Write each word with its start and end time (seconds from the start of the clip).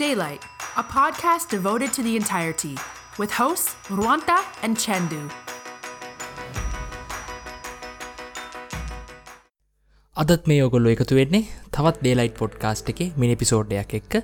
Daylight, 0.00 0.44
a 0.80 0.84
podcast 0.92 1.46
devoted 1.54 1.90
to 1.96 2.02
the 2.04 2.12
entirety, 2.18 2.70
with 3.20 3.32
hosts 3.38 3.72
Ruanta 3.98 4.36
and 4.66 4.78
Chandu. 4.84 5.18
අදත් 10.16 10.48
මේ 10.52 10.58
ඔගොල්ලො 10.68 10.94
එකතු 10.94 11.18
වෙන්නේ 11.20 11.42
තවත් 11.76 12.00
ඩේලයිට් 12.00 12.34
පොඩ්කාස්ට් 12.40 12.88
එක 12.94 13.02
මිනි 13.22 13.36
පිසෝඩ්ඩයක් 13.42 13.92
එක්ක 14.00 14.16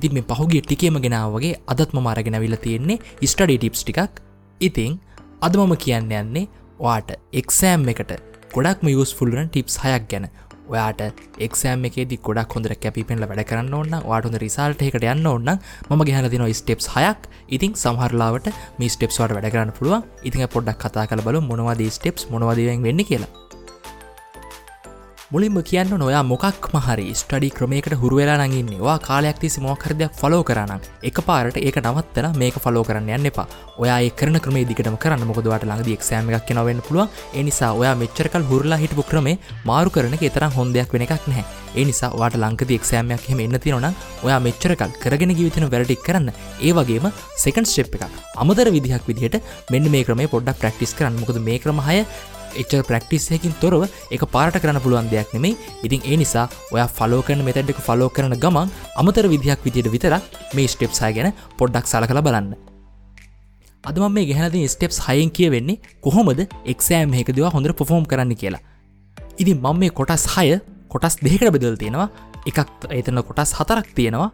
ඉතින් 0.00 0.18
මේ 0.18 0.28
පහුගේ 0.32 0.62
ටිකේම 0.66 1.00
ගෙනාවගේ 1.06 1.54
අදත්ම 1.74 2.02
මාරගෙන 2.08 2.38
විල 2.44 2.58
තියෙන්නේ 2.66 3.00
ස්ටඩි 3.32 3.58
ටිප්ස් 3.62 3.84
ටිකක්. 3.86 4.20
ඉතිං 4.60 5.00
අද 5.48 5.56
මම 5.62 5.74
කියන්න 5.86 6.16
යන්නේ 6.22 6.46
වාට 6.84 7.16
එක්සෑම් 7.42 7.88
එකට 7.94 8.16
ගොඩක්ම 8.56 8.92
යස් 8.94 9.16
ෆුල්ලන 9.20 9.48
ටිප්ස් 9.48 9.80
හයක් 9.86 10.04
ගැන. 10.12 10.28
ඔයාට 10.72 11.02
එක්ෂෑම් 11.46 11.86
එකේදි 11.88 12.18
ගොඩක් 12.28 12.56
හොඳර 12.56 12.74
කැපිපෙන්ල 12.84 13.26
වැඩ 13.30 13.44
කරන්න 13.50 13.76
ඔන්න 13.80 13.94
වාටුඳ 14.10 14.40
රිසාල්ට 14.44 14.84
එකට 14.88 15.06
යන්න 15.12 15.30
ඔන්න 15.34 15.52
ම 15.90 16.04
ගැහල 16.08 16.30
දින 16.32 16.46
ස්ටෙප්ස් 16.60 16.88
හයක්. 16.96 17.28
ඉතින් 17.54 17.78
සහරලාවට 17.82 18.52
මේ 18.78 18.92
ස්ටෙප්ස්වට 18.96 19.36
වැඩ 19.36 19.52
කරන්න 19.54 19.76
පුළුව 19.78 20.28
ඉතින් 20.28 20.48
පොඩ්ඩක් 20.54 20.82
කතා 20.84 21.06
කල 21.06 21.24
බල 21.28 21.40
මොනවාද 21.50 21.82
ස්ටෙප්ස් 21.98 22.28
මොනවදවෙන් 22.32 22.86
වෙන්න 22.88 23.04
කියලා. 23.10 23.30
මුලින්ම 25.32 25.54
කියන්න 25.68 25.92
නොයා 26.00 26.22
මොකක් 26.30 26.66
මහරි 26.74 27.04
ස්ටඩි 27.18 27.48
ක්‍රමයකට 27.58 27.94
හුරුවෙලා 28.00 28.34
නඟන්නේ 28.40 28.80
වා 28.86 28.96
කාලයක් 29.06 29.38
තිසි 29.42 29.62
මොකරදයක් 29.66 30.12
ෆලෝ 30.20 30.40
කරන්න 30.48 30.82
එක 31.08 31.18
පාරට 31.28 31.56
ඒක 31.60 31.76
නවත්තන 31.82 32.36
මේක 32.42 32.56
ෆලෝ 32.64 32.82
කරන්න 32.88 33.08
යන්න 33.16 33.28
එපා. 33.30 33.46
ඔයා 33.82 33.96
කරන 34.18 34.36
ක්‍රම 34.44 34.58
දිකට 34.70 34.90
කරන්න. 35.04 35.24
මොකදවට 35.30 35.64
ළඟද 35.68 35.88
එක්ෂෑම 35.94 36.28
එකක් 36.38 36.52
නවෙන්න 36.56 36.82
පුළුවන්. 36.88 37.08
එනිසා 37.40 37.70
ඔයා 37.80 37.94
මෙච්චරකල් 38.02 38.44
හුරලා 38.50 38.78
හිටපු 38.82 39.04
ක්‍රමේ 39.10 39.38
මාරු 39.70 39.94
කරන 39.94 40.16
එතරම් 40.20 40.52
හොඳයක් 40.58 40.92
වෙන 40.96 41.06
එකක් 41.06 41.24
නැහැ. 41.30 41.46
එනිසා 41.82 42.12
වාට 42.20 42.36
ලංකද 42.42 42.76
එක්ෂෑමයක් 42.76 43.24
හෙම 43.30 43.40
එන්න 43.46 43.60
තිනොන 43.64 43.88
ඔයා 44.26 44.40
මෙච්චරකල් 44.48 44.92
කරගෙන 45.04 45.32
ගීවිතන 45.38 45.66
වැරටික් 45.76 46.04
කරන්න. 46.08 46.28
ඒ 46.60 46.74
වගේම 46.76 47.08
සෙකන් 47.44 47.70
ස්ටප් 47.72 47.96
එකක්. 47.96 48.20
අමදර 48.36 48.68
විදිහක් 48.76 49.08
විදිහට 49.08 49.40
මෙන්න 49.72 49.90
මේ 49.96 50.04
ක්‍රමේ 50.04 50.28
පොඩ්ඩක් 50.34 50.60
ප්‍රක්ටිස් 50.60 50.94
කරන්න. 51.00 51.20
මොකද 51.24 51.40
මේ 51.48 51.58
ක්‍රමහය 51.64 52.04
එච්ච 52.56 52.74
ප්‍රක්ටිස්සයකින් 52.88 53.54
තොරව 53.62 53.86
එක 54.10 54.24
පාට 54.34 54.58
කරන්න 54.58 54.82
පුළුවන් 54.84 55.12
දෙයක් 55.12 55.32
නෙමේ 55.36 55.54
ඉතින් 55.82 56.02
ඒ 56.04 56.16
නිසා 56.16 56.48
ඔය 56.72 56.82
ෆලෝකන 56.98 57.46
මෙතැඩ්ඩක 57.48 57.80
ෆලෝ 57.80 58.10
කරන 58.10 58.36
ගමන් 58.38 58.74
අමතර 58.96 59.26
විදිහක් 59.28 59.64
විදියට 59.64 59.94
විතරක් 59.94 60.36
මේ 60.54 60.68
ස්ටෙප්සාය 60.68 61.16
ගැන 61.16 61.32
පොඩ්ඩක් 61.58 61.86
සල 61.86 62.06
කළ 62.06 62.26
බලන්න 62.28 62.52
අදම 63.84 64.04
මේ 64.10 64.26
ගැහනති 64.26 64.60
ස්ටෙප්ස් 64.68 64.98
හයෙන් 65.06 65.30
කිය 65.30 65.48
වෙන්නේ 65.50 65.80
කොහොමද 66.00 66.40
එක්සෑම් 66.64 67.10
හකදවා 67.12 67.50
හොඳට 67.50 67.74
පොෆෝම් 67.74 68.04
කරන්න 68.06 68.34
කියලා. 68.36 68.62
ඉතින් 69.38 69.58
මං 69.58 69.76
මේ 69.78 69.90
කොටස් 69.90 70.26
හය 70.34 70.60
කොටස් 70.88 71.16
දෙකට 71.18 71.50
බෙදල් 71.50 71.74
තියෙනවා. 71.76 72.08
එකක් 72.46 72.58
එතන 72.90 73.18
කොටස් 73.22 73.54
හතරක් 73.58 73.86
තියෙනවා. 73.96 74.30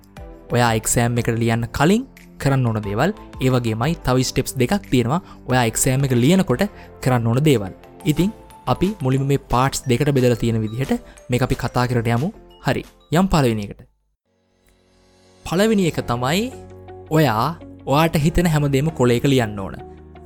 ඔයා 0.52 0.70
එක්සෑම් 0.74 1.16
එකට 1.16 1.40
ලියන්න 1.40 1.64
කලින් 1.70 2.04
කරන්න 2.38 2.66
ඕන 2.66 2.80
දේවල්. 2.82 3.16
ඒවගේමයි 3.40 3.96
තව 4.04 4.16
ස්ටෙප්ස් 4.22 4.52
දෙකක් 4.54 4.84
තියෙනවා. 4.92 5.20
ඔයා 5.48 5.64
එක්සෑම් 5.64 6.04
එක 6.04 6.12
ලියනකොට 6.14 6.68
කරන්න 7.02 7.26
ඕන 7.26 7.40
දේවල්. 7.42 7.72
ඉතිං 8.04 8.32
අපි 8.66 8.94
මුලිම 9.00 9.26
මේ 9.26 9.38
පාට්ස් 9.52 9.82
දෙකට 9.90 10.10
බෙදල 10.12 10.34
තියෙන 10.36 10.60
විදිහට 10.60 10.92
මේ 11.30 11.42
අපි 11.42 11.54
කතා 11.54 11.86
කරට 11.86 12.08
යමු. 12.16 12.30
හරි. 12.64 12.82
යම් 13.12 13.26
පලවෙනිකට 13.28 13.80
පලවෙනි 15.44 15.88
එක 15.90 16.00
තමයි 16.06 16.52
ඔයා 17.10 17.56
ඔයාට 17.86 18.16
හිතන 18.24 18.46
හැමදේම 18.46 18.90
කොලේක 18.92 19.24
ලියන්න 19.24 19.58
ඕන. 19.58 19.76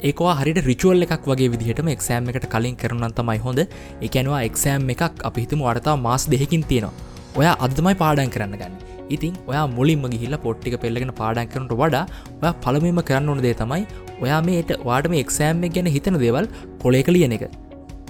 ඒකවා 0.03 0.35
හරිට 0.41 0.65
රිචුවල් 0.67 1.07
එකක් 1.07 1.27
වගේ 1.31 1.51
විදිහටම 1.53 1.89
එක්සෑම් 1.95 2.31
එකට 2.31 2.47
කලින් 2.55 2.77
කරනන් 2.77 3.15
තමයි 3.19 3.39
හොඳ. 3.39 3.61
එකනවා 4.01 4.43
එක්සෑම් 4.49 4.91
එකක් 4.95 5.23
අපි 5.29 5.45
හිතම 5.45 5.63
වර්තා 5.67 5.97
මාස් 5.97 6.27
දෙහකින් 6.33 6.65
තියෙනවා. 6.65 6.95
ඔයා 7.39 7.55
අදමයි 7.65 7.95
පාඩන් 8.03 8.33
කරන්න 8.35 8.59
ගන්න. 8.61 8.92
ඉතින් 9.15 9.35
ඔයා 9.47 9.65
මුලින්ම 9.71 10.07
ගිහිල්ල 10.13 10.37
පොට්ටික 10.39 10.77
පෙල්ලගෙන 10.83 11.13
පාඩන් 11.15 11.51
කරනට 11.53 11.75
වඩා 11.75 12.05
ඔය 12.37 12.53
පළමම 12.63 13.01
කරන්න 13.03 13.33
ඕන 13.33 13.43
දේ 13.43 13.55
තමයි 13.55 13.83
ඔයා 14.21 14.41
මේට 14.43 14.73
වාටම 14.85 15.17
එක්සෑම් 15.17 15.67
ගැන 15.69 15.93
හිතන 15.97 16.19
දේවල් 16.25 16.49
කොලේක 16.79 17.09
ලියන 17.09 17.37
එක. 17.39 17.45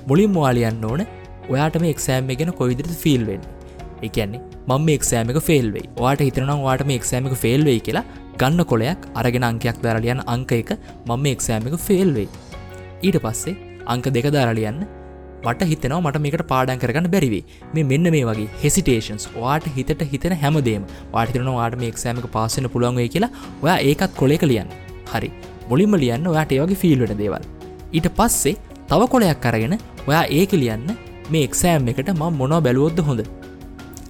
මුලින් 0.07 0.33
වාලියන්න 0.35 0.85
ඕන 0.85 1.03
ඔයාට 1.49 1.83
මේ 1.83 1.93
එක්සෑම් 1.97 2.33
ගැන 2.33 2.53
කොවිදිරට 2.53 2.97
ෆිල්වෙන් 2.99 3.43
එකන්නේ 4.03 4.41
මම 4.69 4.89
එක්සෑමක 4.91 5.39
ෆෙල්වෙයි 5.41 5.87
වාට 5.97 6.21
හිතනම් 6.21 6.51
වාට 6.61 6.85
මේ 6.87 6.97
එක්සෑමක 6.97 7.35
ෆෙල්වෙයි 7.37 7.81
කියලා 7.81 8.05
ගන්න 8.39 8.65
කොලයක් 8.65 9.07
අරගෙන 9.15 9.45
අංකයක් 9.45 9.79
දරලියන්න 9.85 10.23
අංක 10.27 10.53
එක 10.53 10.73
මම 11.07 11.27
එක්සෑමක 11.27 11.77
ෆෙල්වෙයි 11.81 12.29
ඊට 13.03 13.19
පස්සේ 13.19 13.57
අංක 13.87 14.07
දෙක 14.09 14.29
දරලියන්න 14.31 14.81
මට 15.45 15.67
හිතනවා 15.71 16.01
මට 16.01 16.21
මේකට 16.25 16.43
පාඩන් 16.51 16.81
කරගන්න 16.83 17.09
බැරිවේ. 17.15 17.43
මේ 17.75 17.85
මෙන්න 17.93 18.09
මේ 18.15 18.25
වගේ 18.29 18.49
හෙසිටේෂන්ස් 18.63 19.25
වාට 19.37 19.65
හිතට 19.77 20.03
හිතන 20.13 20.35
හැමදේම. 20.43 20.83
වාටිතරන 21.15 21.51
වාට 21.57 21.77
මේ 21.81 21.91
එක්සෑමක 21.93 22.27
පාසන 22.37 22.69
පුළුවන්ගේ 22.75 23.09
කියලා 23.15 23.31
ඔයා 23.65 23.79
ඒකත් 23.89 24.15
කොලෙක 24.21 24.45
ලියන්න. 24.51 24.71
හරි. 25.13 25.31
මුලින්ම 25.71 25.97
ලියන්න 26.03 26.31
ඔයාට 26.33 26.55
ඒවගේ 26.59 26.81
ෆිල්වට 26.83 27.17
දේවල්. 27.23 27.43
ඊට 27.93 28.09
පස්සේ 28.19 28.55
තව 28.91 29.11
කොලයක් 29.15 29.47
අරගෙන 29.51 29.75
ඔයා 30.09 30.25
ඒක 30.39 30.55
ලියන්න 30.63 30.89
මේ 31.31 31.45
එක්සෑම් 31.49 31.91
එකට 31.93 32.13
ම 32.15 32.25
මොනව 32.41 32.63
බැලුවොද්ද 32.67 33.03
හොඳ. 33.09 33.23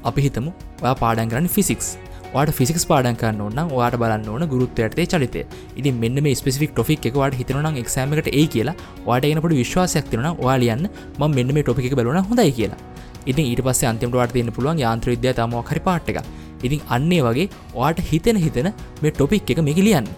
අපි 0.05 0.21
හිතමු 0.27 0.53
ඔයා 0.83 0.97
පාඩන් 1.03 1.33
කරන්න 1.33 1.53
ෆිසික්ස් 1.57 1.89
වාට 2.35 2.53
ෆිසික්ස් 2.59 2.85
පාඩන් 2.91 3.17
කරන්න 3.23 3.43
ඕන්න 3.47 3.73
වාට 3.79 3.97
බලන්න 4.03 4.29
ඕන 4.35 4.45
ගුරුත්තයටේ 4.53 5.07
චලිතය. 5.13 5.43
ඉති 5.79 5.93
මෙන්න 6.03 6.23
මේ 6.27 6.39
ස්පෙසිික් 6.41 6.73
ටොෆික් 6.77 7.09
එක 7.11 7.19
වාට 7.23 7.37
හිතනම් 7.41 7.81
එක්සෑමකට 7.83 8.31
ඒ 8.33 8.47
කියලා. 8.55 8.77
වාට 9.09 9.29
එනපට 9.31 9.59
විශ්වාසයක් 9.63 10.09
තිරන 10.13 10.29
වාලියන්න 10.45 10.89
ම 11.19 11.23
මෙන්න 11.39 11.55
මේ 11.57 11.67
ටොපික 11.67 11.95
බලන 11.99 12.23
හොඳයි 12.31 12.53
කියලා. 12.59 12.81
ඉතින් 13.31 13.45
ඊට 13.51 13.63
පස්සේ 13.67 13.91
අන්තිමට 13.93 14.17
වාට 14.21 14.33
තියන්න 14.37 14.55
පුළුවන් 14.57 14.81
යාන්ත්‍ර 14.85 15.15
විද්‍යා 15.15 15.37
තම 15.41 15.55
හරි 15.71 15.85
පාට් 15.89 16.09
එක 16.13 16.19
ඉතින් 16.67 16.81
අන්නේ 16.97 17.23
වගේ 17.27 17.49
වාට 17.75 18.01
හිතෙන 18.11 18.37
හිතන 18.45 18.69
මේ 19.03 19.13
ටොපික් 19.13 19.51
එක 19.53 19.63
මේක 19.69 19.81
ලියන්න. 19.87 20.09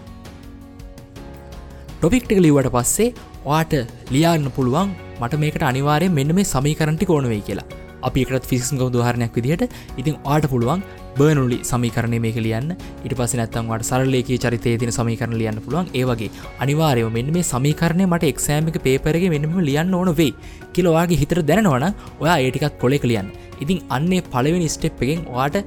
ටොපික්ට 1.99 2.31
ලිවට 2.45 2.69
පස්සේ 2.75 3.13
වාට 3.45 3.73
ලියන්න 4.15 4.51
පුළුවන් 4.57 4.93
මට 5.21 5.41
මේකට 5.43 5.63
අනිවාරය 5.71 6.09
මෙන්න 6.19 6.35
මේ 6.37 6.51
සමීකරන්ටි 6.53 7.11
ඕනවෙයි 7.15 7.43
කියලා. 7.49 7.67
අපිකට 8.07 8.45
ෆිසිංක 8.51 8.81
දුහරණයක් 8.95 9.35
විදිහට. 9.37 9.71
ඉතින් 9.97 10.15
ආට 10.25 10.45
පුළුවන් 10.53 10.83
බර්නුලි 11.17 11.57
සමීකරණය 11.69 12.19
මේක 12.25 12.37
ලියන්න. 12.45 12.69
ඉට 13.05 13.15
පස 13.19 13.33
නැත්තන්වට 13.39 13.87
සරලේක 13.89 14.29
චරිතය 14.43 14.75
තින 14.81 14.91
සමීකරන 14.97 15.35
ලියන්න 15.41 15.61
පුළුවන්. 15.65 15.89
ඒවගේ 15.99 16.29
අනිවාරයම 16.63 17.11
මෙන්න 17.17 17.33
මේ 17.37 17.49
සමීකරණය 17.53 18.05
මට 18.11 18.31
එක්සෑමික 18.33 18.79
පේපරගේ 18.87 19.33
මෙන්නම 19.35 19.57
ලියන්න 19.69 19.97
ඕන 19.99 20.11
වෙයි 20.21 20.33
කියලවාගේ 20.75 21.19
හිතර 21.23 21.41
දැනවන 21.51 21.85
ඔයා 22.23 22.37
ඒටිකත් 22.45 22.79
කොලෙ 22.83 22.99
ලියන්න. 23.11 23.29
ඉතින් 23.63 23.77
අන්නේ 23.97 24.23
පලවෙනි 24.33 24.69
ස්ටෙප් 24.75 25.03
එකෙන් 25.05 25.21
වාට 25.35 25.57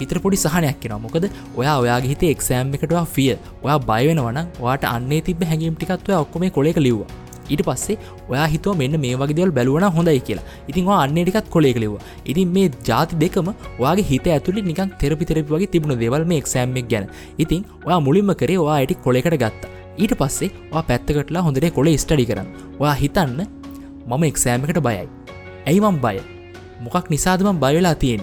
හිතර 0.00 0.18
පොඩි 0.24 0.42
සහනයක් 0.44 0.76
කෙන 0.82 0.96
මොකද 1.04 1.24
ඔයා 1.60 1.76
ඔයාගේ 1.84 2.12
හිත 2.12 2.24
එක්සෑම් 2.34 2.74
එකටවා 2.78 3.06
ෆිය 3.14 3.30
ඔයා 3.64 3.78
බයවෙනවන 3.88 4.42
වාට 4.66 4.84
අන්නේ 4.96 5.22
තිබ 5.28 5.42
හැඟීම් 5.50 5.78
ටිකත්ව 5.78 6.20
ඔක්කොම 6.24 6.46
කොලෙක 6.58 6.78
ලිව්වා. 6.86 7.27
ඊට 7.50 7.62
පස්සේ 7.68 7.96
ඔයා 8.30 8.46
හිතුව 8.54 8.78
මෙන්න 8.82 8.98
මේ 9.04 9.14
වගේ 9.22 9.38
දෙවල් 9.38 9.52
බැලුවන 9.58 9.86
හොඳයි 9.98 10.20
කියලා. 10.28 10.46
ඉතින් 10.70 10.92
අන්නටිකත් 10.96 11.50
කොලේ 11.56 11.72
කලෙව 11.72 11.94
ඉතින් 12.26 12.54
මේ 12.56 12.68
ජාති 12.88 13.20
දෙකම 13.24 13.50
වගේ 13.78 14.06
හිත 14.10 14.28
ඇතුළි 14.36 14.64
නිකන් 14.70 14.94
තෙරපි 15.02 15.28
තෙරපි 15.30 15.48
වගේ 15.54 15.70
තිබුණ 15.74 15.98
දෙවල් 16.04 16.24
මේ 16.32 16.40
එක්සෑම්මක් 16.44 16.88
ගැන. 16.92 17.06
ඉතින් 17.38 17.66
ඔයා 17.86 18.00
මුලින්ම 18.00 18.32
කරේ 18.42 18.58
ඔයා 18.64 18.78
ඇටි 18.80 19.00
කොලෙකට 19.06 19.38
ගත්තා. 19.44 19.70
ඊට 19.98 20.14
පස්සේ 20.20 20.50
වා 20.72 20.82
පැත්තකටලා 20.88 21.44
හොඳට 21.46 21.70
කොලේ 21.78 21.96
ස්ටඩි 22.04 22.28
කරන්න. 22.30 22.48
ඔයා 22.80 22.96
හිතන්න 23.02 23.38
මම 24.08 24.24
එක්සෑමකට 24.32 24.82
බයයි. 24.88 25.06
ඇයිමම් 25.68 25.96
බය 26.04 26.18
මොකක් 26.84 27.06
නිසාදම 27.14 27.56
බයවෙලා 27.62 27.96
තියෙන් 28.02 28.22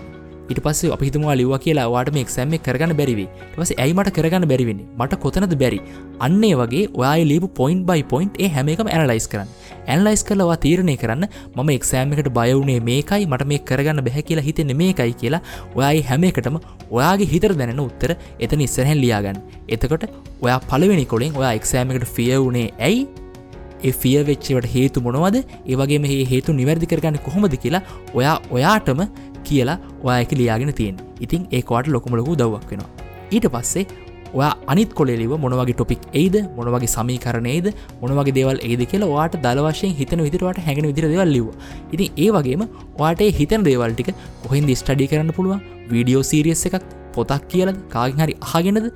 ඉට 0.51 0.59
පස්සේ 0.66 0.91
අපිතුමවා 0.95 1.35
ලිව 1.39 1.53
කියලා 1.66 1.88
වාටම 1.95 2.17
එක්සෑම 2.23 2.56
කරගන්න 2.66 2.94
බැරිවි 3.00 3.25
පස 3.56 3.72
ඇයිමට 3.83 4.11
කරගන්න 4.17 4.47
බැරිවෙන්නේ 4.51 4.88
මට 5.00 5.19
කොතනද 5.23 5.56
බැරි? 5.63 5.79
අන්නේ 6.28 6.53
වගේ 6.61 6.83
ඔයා 7.00 7.16
ලිබ 7.31 7.45
පොයින්් 7.59 7.81
බයි 7.89 8.03
පොයින්් 8.13 8.29
ඒ 8.39 8.50
හැම 8.56 8.72
එකම 8.75 8.91
ඇනලයිස් 8.95 9.28
කරන්න. 9.33 9.50
ඇන්ලයිස් 9.88 10.23
කලවා 10.29 10.57
තීරණය 10.66 10.95
කරන්න 11.03 11.25
මම 11.56 11.69
එක්සෑමකට 11.78 12.29
බයවුණේ 12.38 12.79
මේකයි 12.89 13.25
මට 13.31 13.50
මේ 13.51 13.61
කරගන්න 13.69 14.06
බැහැ 14.07 14.25
කියලා 14.29 14.47
හිතෙන 14.50 14.73
මේකයි 14.83 15.13
කියලා 15.22 15.44
ඔයායි 15.75 16.07
හැම 16.11 16.29
එකටම 16.31 16.57
ඔයාගේ 16.91 17.31
හිතර 17.33 17.53
දැනෙන 17.59 17.83
උත්තර 17.88 18.15
එතන 18.39 18.65
ඉස්සරහැන් 18.68 19.00
ලියාගන්න. 19.03 19.44
එතකොට 19.75 20.09
ඔයා 20.42 20.59
පලවෙනි 20.71 21.06
කොලින් 21.13 21.38
ඔයා 21.42 21.53
එක්සෑමකට 21.59 22.09
ෆිය 22.15 22.33
වුණේ 22.38 22.68
ඇයි? 22.80 23.06
ෆිය 24.01 24.18
වෙච්චවට 24.30 24.68
හේතු 24.74 25.01
මොනවද? 25.06 25.38
ඒවගේ 25.71 26.00
මේ 26.00 26.25
හේතු 26.31 26.53
නිවැරදි 26.59 26.89
කරගන්න 26.92 27.19
කොහොමද 27.27 27.56
කියලා 27.63 27.83
ඔයා 28.13 28.36
ඔයාටම 28.57 29.01
කියලා 29.50 29.77
ඔයක 30.09 30.31
ලියාගෙන 30.39 30.74
තියෙන් 30.80 30.97
ඉතින් 31.27 31.47
ඒකවාට 31.59 31.94
ලොකුමලකු 31.95 32.36
දවක් 32.42 32.71
වෙනවා. 32.71 32.92
ඊට 33.36 33.47
පස්සේ 33.56 33.86
ඔයා 34.38 34.53
අනිත් 34.71 34.92
කොලෙලිව 35.00 35.33
මොනවගේ 35.44 35.75
ටොපික් 35.77 36.01
ඒද 36.21 36.36
මොනවගේ 36.57 36.92
සමීකරණයේද 36.95 37.68
මොනවගේ 38.01 38.36
දේවල් 38.38 38.59
ඒද 38.69 38.81
කියලා 38.92 39.12
වාට 39.15 39.38
දල 39.45 39.62
වශයෙන් 39.68 39.94
හිතන 40.00 40.24
විදිරට 40.27 40.62
හැගෙන 40.68 40.89
විදිර 40.92 41.07
දෙවල් 41.13 41.31
ලිව 41.36 41.47
ඉතින් 41.95 42.07
ඒ 42.24 42.30
වගේම 42.38 42.63
වාටේ 43.01 43.30
හිතන 43.39 43.68
දේවල්ටික 43.69 44.12
කොහින්ද 44.45 44.71
ස්ටඩි 44.81 45.09
කරන්න 45.12 45.36
පුළුවන්? 45.38 45.62
වීඩියෝ 45.92 46.24
සීරියස් 46.31 46.65
එකක් 46.69 46.89
පොතක් 47.15 47.45
කියලද 47.53 47.77
කාගින් 47.94 48.25
හරි 48.25 48.36
අහගෙනද? 48.47 48.92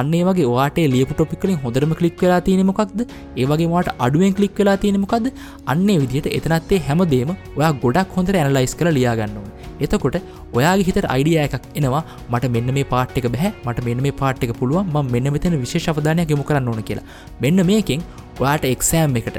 අන්නේ 0.00 0.22
වගේ 0.28 0.48
වාට 0.56 0.78
ලියපු 0.94 1.14
ටොපිකලින් 1.16 1.58
හොඳරම 1.64 1.92
කලික් 1.98 2.22
වෙලා 2.24 2.40
තියෙනමොකක්ද 2.46 3.00
ඒවගේ 3.42 3.68
වාට 3.74 3.90
අඩුවෙන් 4.04 4.36
කලික් 4.38 4.54
වෙලා 4.60 4.76
තියෙනමොකක්ද 4.84 5.26
අන්නේ 5.72 5.98
විදිහට 6.02 6.28
එතනත්තේ 6.38 6.80
හැමදේම 6.86 7.32
ඔයා 7.58 7.72
ගොඩක් 7.82 8.16
හොඳර 8.18 8.38
ඇනලයිස් 8.42 8.74
කර 8.80 8.88
ලියාගන්නවා 8.98 9.51
එතකොට 9.80 10.18
ඔයාගේ 10.52 10.86
හිතට 10.88 11.08
අයිඩිය 11.14 11.38
එකක් 11.44 11.66
එනවා. 11.78 12.02
මට 12.30 12.52
මෙන්න 12.56 12.74
මේ 12.78 12.84
පාට්ක 12.84 13.26
බැහ. 13.36 13.52
මට 13.66 13.84
මෙන්න 13.88 14.02
මේ 14.02 14.18
පාට්ක 14.22 14.52
පුළුවන්. 14.60 14.92
ම 14.94 15.10
මෙන්න 15.14 15.32
මෙතන 15.32 15.58
විශේෂ 15.64 15.90
අවධානයක් 15.94 16.30
යොමු 16.30 16.44
කරන්න 16.44 16.68
ඕන 16.68 16.82
කියලා. 16.82 17.08
මෙන්න 17.40 17.66
මේකින් 17.66 18.06
ඔයාට 18.40 18.64
එක්සෑම් 18.74 19.16
එකට 19.22 19.38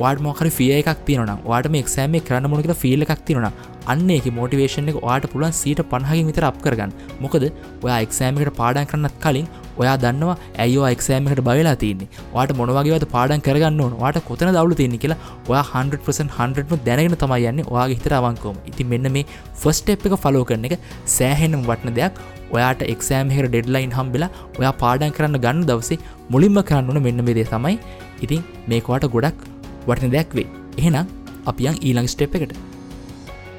වාඩ 0.00 0.22
මොකර 0.26 0.48
ෆිය 0.58 0.70
එකක් 0.78 1.02
තියන 1.08 1.32
වාට 1.44 1.68
මේ 1.72 1.82
එක්සෑම 1.84 2.16
කරන්න 2.28 2.50
මොනකට 2.52 2.74
ෆිල් 2.82 3.04
එකක් 3.06 3.24
තියන 3.26 3.48
අන්න 3.92 4.10
එක 4.16 4.26
මෝටිවේෂන් 4.38 4.90
එක 4.92 4.98
වාට 5.02 5.26
පුළුවන් 5.32 5.54
සීට 5.62 5.82
පණහකින් 5.90 6.30
විතර 6.30 6.46
අප 6.50 6.58
කරගන්න. 6.64 6.92
මොකද 7.22 7.44
ඔයා 7.84 7.98
එක්සෑමකට 8.06 8.56
පාඩන් 8.60 8.88
කරන්නත් 8.92 9.16
කලින් 9.24 9.46
ඔයා 9.80 9.96
දන්නවා 10.04 10.36
ඇයෝ 10.64 10.86
එක්සෑමකට 10.94 11.42
බවෙලා 11.48 11.76
තින්නේ? 11.82 12.08
වාට 12.34 12.52
මොනවගේවත 12.60 13.06
පාඩන් 13.14 13.44
කරගන්න 13.46 13.80
ඕන? 13.84 13.94
වාට 14.02 14.18
කොතන 14.28 14.52
දවු 14.56 14.78
තියන්නේ 14.80 15.02
කියලා 15.04 15.18
ඔයා 15.50 15.64
100% 15.72 16.36
100ම 16.38 16.84
දැනගෙන 16.88 17.16
තමයි 17.22 17.48
යන්නේ 17.52 17.68
ඔයාගේ 17.72 17.98
හිතර 18.00 18.14
අවංකෝම 18.20 18.60
ඉති 18.72 18.88
මෙන්න 18.92 19.12
මේ 19.16 19.24
ෆස්ට 19.62 19.96
එප් 19.96 20.06
එක 20.10 20.16
ෆලෝ 20.24 20.44
කරන 20.50 20.68
එක 20.70 20.76
සෑහෙනම් 21.16 21.64
වටන 21.70 21.98
දෙයක්. 22.00 22.20
ඔයාට 22.56 22.82
එක්සෑම්හෙර 22.94 23.46
ඩෙඩ්ලයින් 23.48 23.94
හම්බිලා 23.98 24.30
ඔයා 24.58 24.74
පාඩන් 24.82 25.14
කරන්න 25.16 25.40
ගන්න 25.44 25.64
දවසේ 25.70 25.98
මුලින්ම 26.34 26.60
කරන්නන 26.70 27.02
මෙන්න 27.06 27.24
මෙදේ 27.28 27.48
තමයි. 27.54 27.76
ඉතින් 28.24 28.44
මේකවාට 28.72 29.08
ගොඩක් 29.16 29.48
වටන 29.88 30.14
දෙයක් 30.16 30.36
වේ 30.38 30.48
එහෙනම් 30.78 31.06
අපියන් 31.50 31.76
ඊළඟ 31.86 32.10
ස්ටෙප් 32.14 32.36
එකට. 32.38 32.54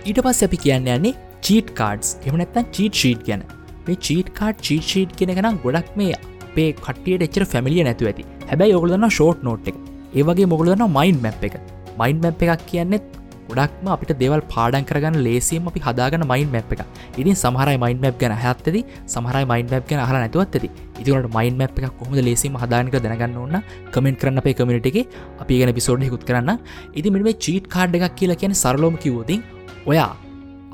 ඊට 0.07 0.19
පස් 0.25 0.45
අපි 0.47 0.57
කියන්න 0.65 0.89
යන්නේ 0.95 1.17
චීට 1.45 1.69
කාඩ්ස් 1.79 2.15
එමනැත්තන් 2.29 2.71
චීට 2.75 3.01
ශීට් 3.01 3.21
ගැන. 3.27 3.43
මේ 3.87 3.99
චීට 4.07 4.29
කාඩ් 4.39 4.61
චීට 4.67 4.85
ශීට් 4.91 5.17
කෙනෙකනම් 5.19 5.57
ගොඩක් 5.65 5.89
මේ 6.01 6.19
අපේ 6.45 6.69
කටියට 6.85 7.25
එච්චර 7.27 7.45
ෆැමිලිය 7.53 7.87
නැතු 7.89 8.09
ඇති. 8.11 8.29
හැබැයි 8.51 8.77
ඔගලන්න 8.79 9.09
ෂෝට් 9.09 9.43
නෝට් 9.47 9.67
එක. 9.71 9.75
ඒවගේ 10.19 10.47
මොගලන්න 10.53 10.85
මයින් 10.99 11.19
මැප් 11.25 11.43
එක. 11.49 11.57
මයින් 12.01 12.23
මැප් 12.23 12.43
එකක් 12.45 12.65
කියන්නෙත් 12.71 13.05
ගොඩක්ම 13.49 13.87
අපිට 13.95 14.13
දෙවල් 14.21 14.41
පාඩන් 14.53 14.85
කරගන්න 14.89 15.17
ලේසිම් 15.27 15.67
අපි 15.69 15.79
හදාගන්න 15.87 16.25
මයින් 16.31 16.49
මැප් 16.53 16.71
එක 16.75 16.81
ඉතින් 17.21 17.35
සමහරයි 17.43 17.77
මයින් 17.83 17.99
මැප් 18.03 18.17
ගැන 18.21 18.35
හැත්තද 18.43 18.77
සමහරයි 19.15 19.45
මයින් 19.51 19.67
මැප් 19.73 19.87
ගැන 19.89 20.03
හලා 20.09 20.21
නැතුවත් 20.23 20.55
ඇති. 20.57 20.69
ඉතිවට 21.01 21.29
මයින් 21.37 21.57
මැප් 21.61 21.79
එකක් 21.79 21.97
කොහොමද 21.99 22.21
ලේසිම 22.29 22.55
හදානක 22.63 22.95
දැනගන්න 23.05 23.37
ඕන්න 23.43 23.57
කමෙන්ට 23.95 24.19
කරන්න 24.21 24.41
අපේ 24.43 24.55
කමිට 24.59 24.89
එක. 24.91 24.97
අපි 25.41 25.59
ගැන 25.59 25.73
පිසෝඩ් 25.79 26.07
හිකුත් 26.07 26.25
කරන්න. 26.29 26.59
ඉති 26.95 27.09
මෙ 27.09 27.33
චීට් 27.45 27.67
කාඩ් 27.75 27.99
එකක් 27.99 28.15
කියලා 28.21 28.41
කියන 28.43 28.55
සරලෝම 28.63 28.97
කිවෝතින් 29.05 29.43
ඔයා 29.91 30.11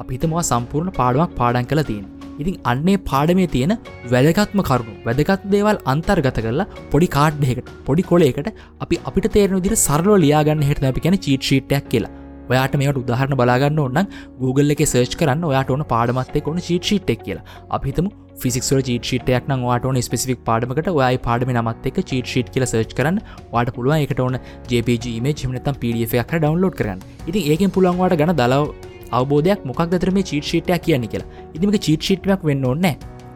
අපිතමවා 0.01 0.47
සම්පූර්ණ 0.51 0.97
පාඩුවක් 1.00 1.35
පාඩන් 1.35 1.69
කළ 1.71 1.83
තින් 1.91 2.19
ඉතින් 2.41 2.56
අන්නේ 2.71 2.97
පාඩමේ 3.09 3.50
තියෙන 3.56 3.74
වැදගත්ම 4.13 4.62
කරුණු 4.69 4.94
වැදගත් 5.07 5.44
දේවල් 5.56 5.81
අන්තර්ගත 5.94 6.39
කරලා 6.45 6.69
පොඩි 6.94 7.09
කාඩ්ඩයකට 7.18 7.74
පොඩි 7.89 8.07
කොලේකට 8.12 8.50
අපි 8.86 9.03
අපිට 9.12 9.27
තේරන 9.36 9.59
දිර 9.68 9.75
සරලෝ 9.86 10.18
ලියාගන්න 10.25 10.65
හට 10.69 10.91
අපි 10.91 11.06
කියන 11.06 11.19
චීට 11.25 11.50
ශීට්ටයක් 11.50 11.91
කියලා. 11.94 12.15
ඔයාට 12.51 12.75
මේට 12.81 13.01
උදාහරණ 13.01 13.39
බලාගන්න 13.41 13.83
ඔන්න 13.86 14.00
Google 14.41 14.75
එක 14.75 14.81
සර්ච් 14.88 15.19
කරන්න 15.19 15.45
ඔයාට 15.51 15.75
ඕන 15.75 15.86
පාඩමත්තේ 15.94 16.45
කොන 16.47 16.65
චීට 16.68 16.89
ශීට්ක් 16.89 17.21
කියලා. 17.27 17.45
අපිතම 17.77 18.09
ෆිසික්ල 18.42 18.81
චීට 18.88 19.09
ශීටයක් 19.09 19.50
නම් 19.50 19.65
වාට 19.69 19.88
ඕන 19.89 20.00
ස්පෙසිික් 20.07 20.44
පාඩමකට 20.50 20.89
ඔයයි 20.94 21.19
පාඩම 21.27 21.51
නමත් 21.56 21.92
එක 21.92 22.00
චීට 22.12 22.31
ශීට් 22.33 22.53
කියල 22.53 22.65
සර්ච් 22.71 22.95
කරන්න. 23.00 23.19
වාට 23.53 23.74
පුළුවන් 23.75 24.06
එකට 24.06 24.24
ඕන 24.25 24.39
ජපG 24.71 25.18
මේ 25.25 25.35
චිමනතම් 25.42 25.81
පඩF 25.83 26.15
එකක් 26.24 26.38
ඩවන්ලෝඩ් 26.38 26.80
කරන්න 26.80 27.03
ඉතින් 27.30 27.51
ඒකෙන් 27.51 27.75
පුළන්වාට 27.77 28.18
ගන 28.21 28.33
දලාව 28.42 28.71
අවබෝධයක් 29.17 29.65
මොක් 29.69 29.81
දතර 29.94 30.11
මේ 30.17 30.27
චීට 30.29 30.50
ශීටයක් 30.51 30.83
කියන්න 30.88 31.07
කියලා. 31.13 31.29
ඉතිමක 31.56 31.77
චීට 31.85 32.01
ශීට්මක් 32.07 32.44
වෙන්න 32.50 32.65
ඕන්න 32.71 32.88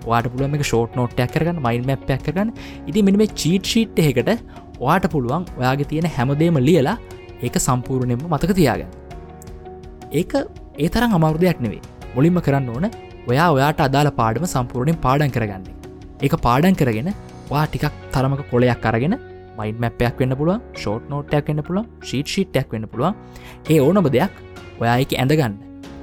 වාට 0.09 0.27
පුළුවන් 0.31 0.57
එක 0.57 0.65
ෂෝට් 0.69 0.97
නෝට්ටයක් 0.99 1.31
කරගන්න 1.35 1.61
මයින් 1.65 1.85
මැප්යක් 1.89 2.21
කරගන්න. 2.25 2.51
ඉති 2.89 3.03
මෙ 3.07 3.11
මේ 3.21 3.31
චීට 3.41 3.71
ශීට් 3.73 3.99
එකට 4.09 4.31
වාට 4.83 5.07
පුළුවන් 5.13 5.45
ඔයාගේ 5.61 5.89
තියෙන 5.91 6.09
හැමදේම 6.17 6.59
ලියලා 6.67 6.97
ඒක 7.45 7.57
සම්පූර්ණයෙන්ම 7.67 8.27
මතක 8.33 8.55
තියාගන්න. 8.59 8.91
ඒක 10.19 10.33
ඒ 10.83 10.89
තරම් 10.95 11.17
අමවෘදයක් 11.19 11.59
නෙවේ 11.65 11.81
මුලින්ම 12.15 12.39
කරන්න 12.47 12.69
ඕන 12.75 12.85
ඔයා 13.31 13.49
ඔයාට 13.57 13.85
අදාළ 13.87 14.11
පාඩම 14.21 14.45
සම්පූර්ණයෙන් 14.55 14.97
පාඩන් 15.05 15.35
කරගන්න. 15.35 15.63
ඒක 16.25 16.35
පාඩන් 16.47 16.75
කරගෙන 16.81 17.11
වා 17.51 17.65
ටිකක් 17.67 18.01
තරමක 18.15 18.41
කොලයක් 18.51 18.85
අරගෙන 18.91 19.15
මයින් 19.57 19.77
මැපයක් 19.83 20.21
වෙන්න 20.21 20.35
පුළුව 20.39 20.61
ෂෝට් 20.81 21.03
නෝට්ටයක් 21.11 21.49
වෙන්න 21.49 21.63
පුළුව 21.67 21.85
ශීට් 22.09 22.27
ශීට්ටයක් 22.33 22.67
වෙන්න 22.75 22.87
පුළුවන්. 22.91 23.13
ඒ 23.73 23.79
ඕනම 23.85 24.07
දෙයක් 24.15 24.33
ඔයා 24.83 24.97
එක 25.05 25.13
ඇඳගන්න. 25.21 25.55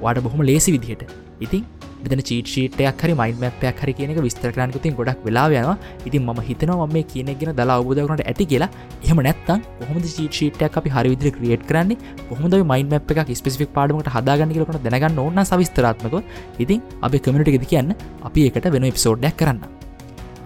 වාට 0.03 0.23
බොහොම 0.25 0.41
ලේසි 0.49 0.73
විදිහට. 0.75 1.03
ඉතින් 1.45 1.63
මෙතන 2.03 2.21
චීට්ෂීටයක් 2.29 3.01
හරි 3.03 3.13
මයින් 3.19 3.35
මැපයක් 3.41 3.79
හරි 3.83 3.93
කියනක 3.97 4.19
විස්තරකරනකුතින් 4.25 4.93
ගොඩක් 4.99 5.19
වෙලායනවා 5.25 5.75
ඉතින් 6.07 6.21
ම 6.27 6.39
හිතනවා 6.49 6.87
මේ 6.95 7.03
කියනෙගෙන 7.11 7.51
දලා 7.59 7.77
අවබෝධකනට 7.79 8.23
ඇති 8.31 8.45
කියලා. 8.51 8.69
එහම 9.05 9.21
නැත්තන් 9.27 9.61
කොහොමද 9.79 10.05
චීට්ෂීටයක් 10.15 10.77
අපි 10.79 10.89
හරිවිදිර 10.95 11.33
ක්‍රියට් 11.37 11.65
කරන්නේ? 11.69 11.97
කොහොමද 12.29 12.55
මයින් 12.71 12.87
මැප් 12.93 13.11
එක 13.13 13.33
ස්පෙසිික් 13.41 13.73
පාඩමට 13.77 14.09
හදාගන්න 14.15 14.53
කියලකට 14.55 14.81
දැනගන්න 14.87 15.21
ඕන්න 15.25 15.45
සවිස්තරාත්මක 15.51 16.15
ඉතින් 16.63 16.79
අපි 17.07 17.17
කමිටගෙද 17.25 17.65
කියන්න 17.73 17.95
අපි 18.29 18.47
එකට 18.49 18.71
වෙන 18.75 18.89
එපිසෝඩ්ඩක් 18.91 19.37
කරන්න. 19.41 19.61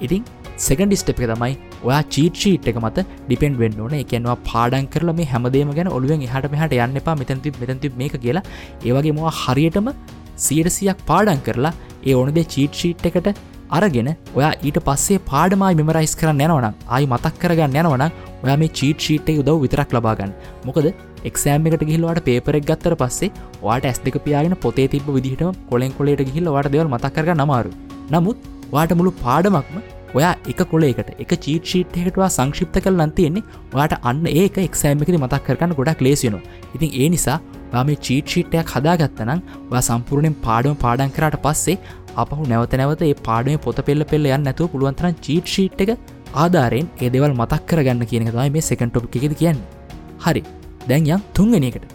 ඉතින් 0.05 0.23
සෙකන්ඩ 0.57 0.95
ස්ටප් 0.95 1.23
එක 1.25 1.31
තමයි 1.31 1.53
ඔයා 1.83 2.01
චීට්ෂීට් 2.15 2.67
එක 2.71 2.77
මත 2.81 3.05
ඩිපෙන්ඩ 3.27 3.57
වෙන්න 3.61 3.79
ඕන. 3.79 3.95
එකනවා 4.01 4.37
පාඩන් 4.49 4.87
කරල 4.93 5.11
මේ 5.17 5.31
හැමදේම 5.31 5.73
ගැන 5.77 5.89
ඔලුවෙන් 5.97 6.27
හට 6.27 6.51
මෙහට 6.53 6.77
යන්න 6.77 7.01
එපා. 7.01 7.15
මෙතැති 7.21 7.55
මෙතැති 7.61 7.91
මේ 8.01 8.09
කියලා. 8.15 8.45
ඒවගේ 8.83 9.15
මවා 9.17 9.33
හරියටම 9.41 9.89
සියටසියක් 10.37 11.03
පාඩන් 11.09 11.43
කරලා 11.47 11.73
ඒ 12.05 12.15
ඕනද 12.19 12.39
චීට් 12.53 12.73
ෂීට් 12.73 13.05
එකට 13.09 13.29
අරගෙන 13.71 14.09
ඔයා 14.35 14.53
ඊට 14.63 14.79
පස්සේ 14.87 15.19
පාඩමයි 15.31 15.75
මෙමරයිස් 15.79 16.13
කරන්න 16.19 16.45
යනවනම් 16.45 16.75
ආයි 16.87 17.09
මතක් 17.11 17.41
කරගන්න 17.41 17.77
යනවනම් 17.81 18.11
ඔයා 18.43 18.57
මේ 18.61 18.73
චීට් 18.79 18.99
ෂීට් 18.99 19.29
උදව 19.41 19.57
විතරක් 19.63 19.95
ලබාගන්න 19.97 20.35
මොකද 20.67 20.89
එක්ෂෑම් 21.29 21.67
එකට 21.69 21.85
ගිහිල්වාට 21.89 22.23
පේපරෙක් 22.27 22.67
ගත්තර 22.69 22.95
පස්සේ 23.01 23.31
වාට 23.63 23.89
ඇස් 23.89 24.01
දෙක 24.05 24.19
පියාගෙන 24.25 24.55
පොතේ 24.65 24.87
තිබ 24.87 25.09
විදිහටම 25.17 25.57
කොලෙන් 25.71 25.97
කොලට 25.99 26.23
ගිහිල්ල 26.29 26.51
වාට 26.55 26.71
දෙවල් 26.75 26.91
මතක්කර 26.93 27.33
නමාරු 27.41 27.73
නමුත් 28.11 28.49
වාට 28.71 28.97
මුළු 28.99 29.13
පාඩමක්ම 29.23 29.94
ඔයා 30.17 30.33
එක 30.51 30.63
කොලේකට 30.71 31.11
එක 31.23 31.35
චීට 31.45 31.69
ශීට් 31.71 31.99
එකටවා 32.01 32.29
සංක්ෂිප්ත 32.29 32.79
කල් 32.85 33.01
නන්තියෙන්නේ 33.01 33.43
ඔයාට 33.73 33.95
අන්න 34.11 34.23
ඒක 34.33 34.57
එක්සෑම්මකද 34.63 35.17
මතක් 35.17 35.43
කරන්න 35.49 35.77
ගොඩක් 35.79 36.03
ලේසියනවා 36.07 36.43
ඉතින් 36.75 36.97
ඒ 37.01 37.09
නිසා 37.15 37.37
මේ 37.83 38.01
චීට 38.07 38.33
ශීට්ටයක් 38.33 38.73
හදාගත්තනම් 38.73 39.45
වා 39.71 39.85
සම්පූර්ණයෙන් 39.89 40.35
පාඩම 40.45 40.75
පාඩන් 40.83 41.15
කරට 41.17 41.39
පස්සේ 41.45 41.77
අපහු 42.15 42.49
නැවත 42.51 42.75
නැවත 42.81 43.01
ඒ 43.03 43.15
පාඩම 43.27 43.57
පොත 43.59 43.81
පෙල්ල 43.87 44.05
පෙල්ල 44.11 44.29
යන්න 44.29 44.45
නැතුව 44.47 44.71
පුළුවන්තරන් 44.73 45.17
චීට් 45.21 45.51
ශීට් 45.55 45.83
එක 45.85 45.91
ආධාරයෙන් 46.35 46.87
ඒ 46.97 47.09
දෙවල් 47.09 47.33
මතක් 47.33 47.61
කරගන්න 47.69 48.07
කියන 48.11 48.29
තමයි 48.29 48.49
මේ 48.49 48.67
සෙකන්ටොප් 48.69 49.11
එකෙද 49.11 49.35
කියන්න. 49.41 49.59
හරි. 50.19 50.43
දැන් 50.89 51.07
යම් 51.07 51.21
තුන්ගෙනකට 51.33 51.94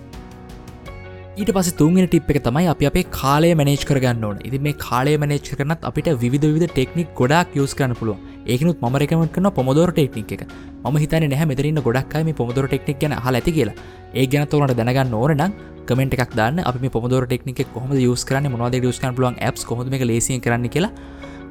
ඊට 1.40 1.50
පස 1.56 1.68
තුන්ගෙන 1.80 2.06
ටිප් 2.06 2.30
එක 2.32 2.38
තමයි 2.46 2.66
අප 2.70 2.80
අපේ 2.88 3.04
කාලය 3.18 3.50
මනේජ් 3.58 3.84
කරගන්න 3.88 4.24
ඕන. 4.28 4.40
ඉති 4.46 4.58
මේ 4.64 4.74
කාලය 4.82 5.12
මනේච් 5.22 5.46
කරනත් 5.58 5.84
අපිට 5.88 6.08
විධ 6.22 6.46
විධ 6.54 6.66
ටෙක්නික් 6.72 7.14
ගොඩක් 7.20 7.54
යස් 7.60 7.72
කරන්න 7.78 7.94
පුළුව 8.00 8.18
ඒකනුත් 8.52 8.82
ම 8.84 8.96
රකමට 9.00 9.32
කන 9.36 9.48
පොමදොර 9.58 9.92
ටෙක්නික් 9.98 10.32
එක. 10.36 10.42
ම 10.84 10.96
හිතන 11.02 11.24
නැහ 11.32 11.46
මෙතරන්න 11.50 11.80
ගොඩක්යි 11.86 12.26
මේ 12.28 12.36
පොමදොර 12.40 12.66
ටෙක්නික් 12.68 12.98
ගැන 13.02 13.14
හ 13.16 13.28
ඇති 13.30 13.54
කියලා. 13.58 13.76
ඒ 14.14 14.26
ගැන 14.32 14.44
තෝරට 14.52 14.74
දැනගන්න 14.80 15.14
ඕනනම් 15.20 15.54
කමෙන්ට 15.88 16.16
එකක් 16.16 16.34
දාන්න. 16.40 16.60
අපි 16.70 16.90
පොමදොර 16.96 17.24
ටෙක්නික් 17.24 17.62
කොහොම 17.74 17.94
යස් 17.96 18.24
කරන්න 18.30 18.52
මොද 18.52 18.76
ස් 18.92 19.00
කන 19.02 19.16
පුලුවන් 19.16 19.38
ඇප් 19.40 19.62
කොහොම 19.70 19.96
එක 19.98 20.04
ලේසි 20.10 20.36
කරන්න 20.46 20.68
කියලා 20.74 20.92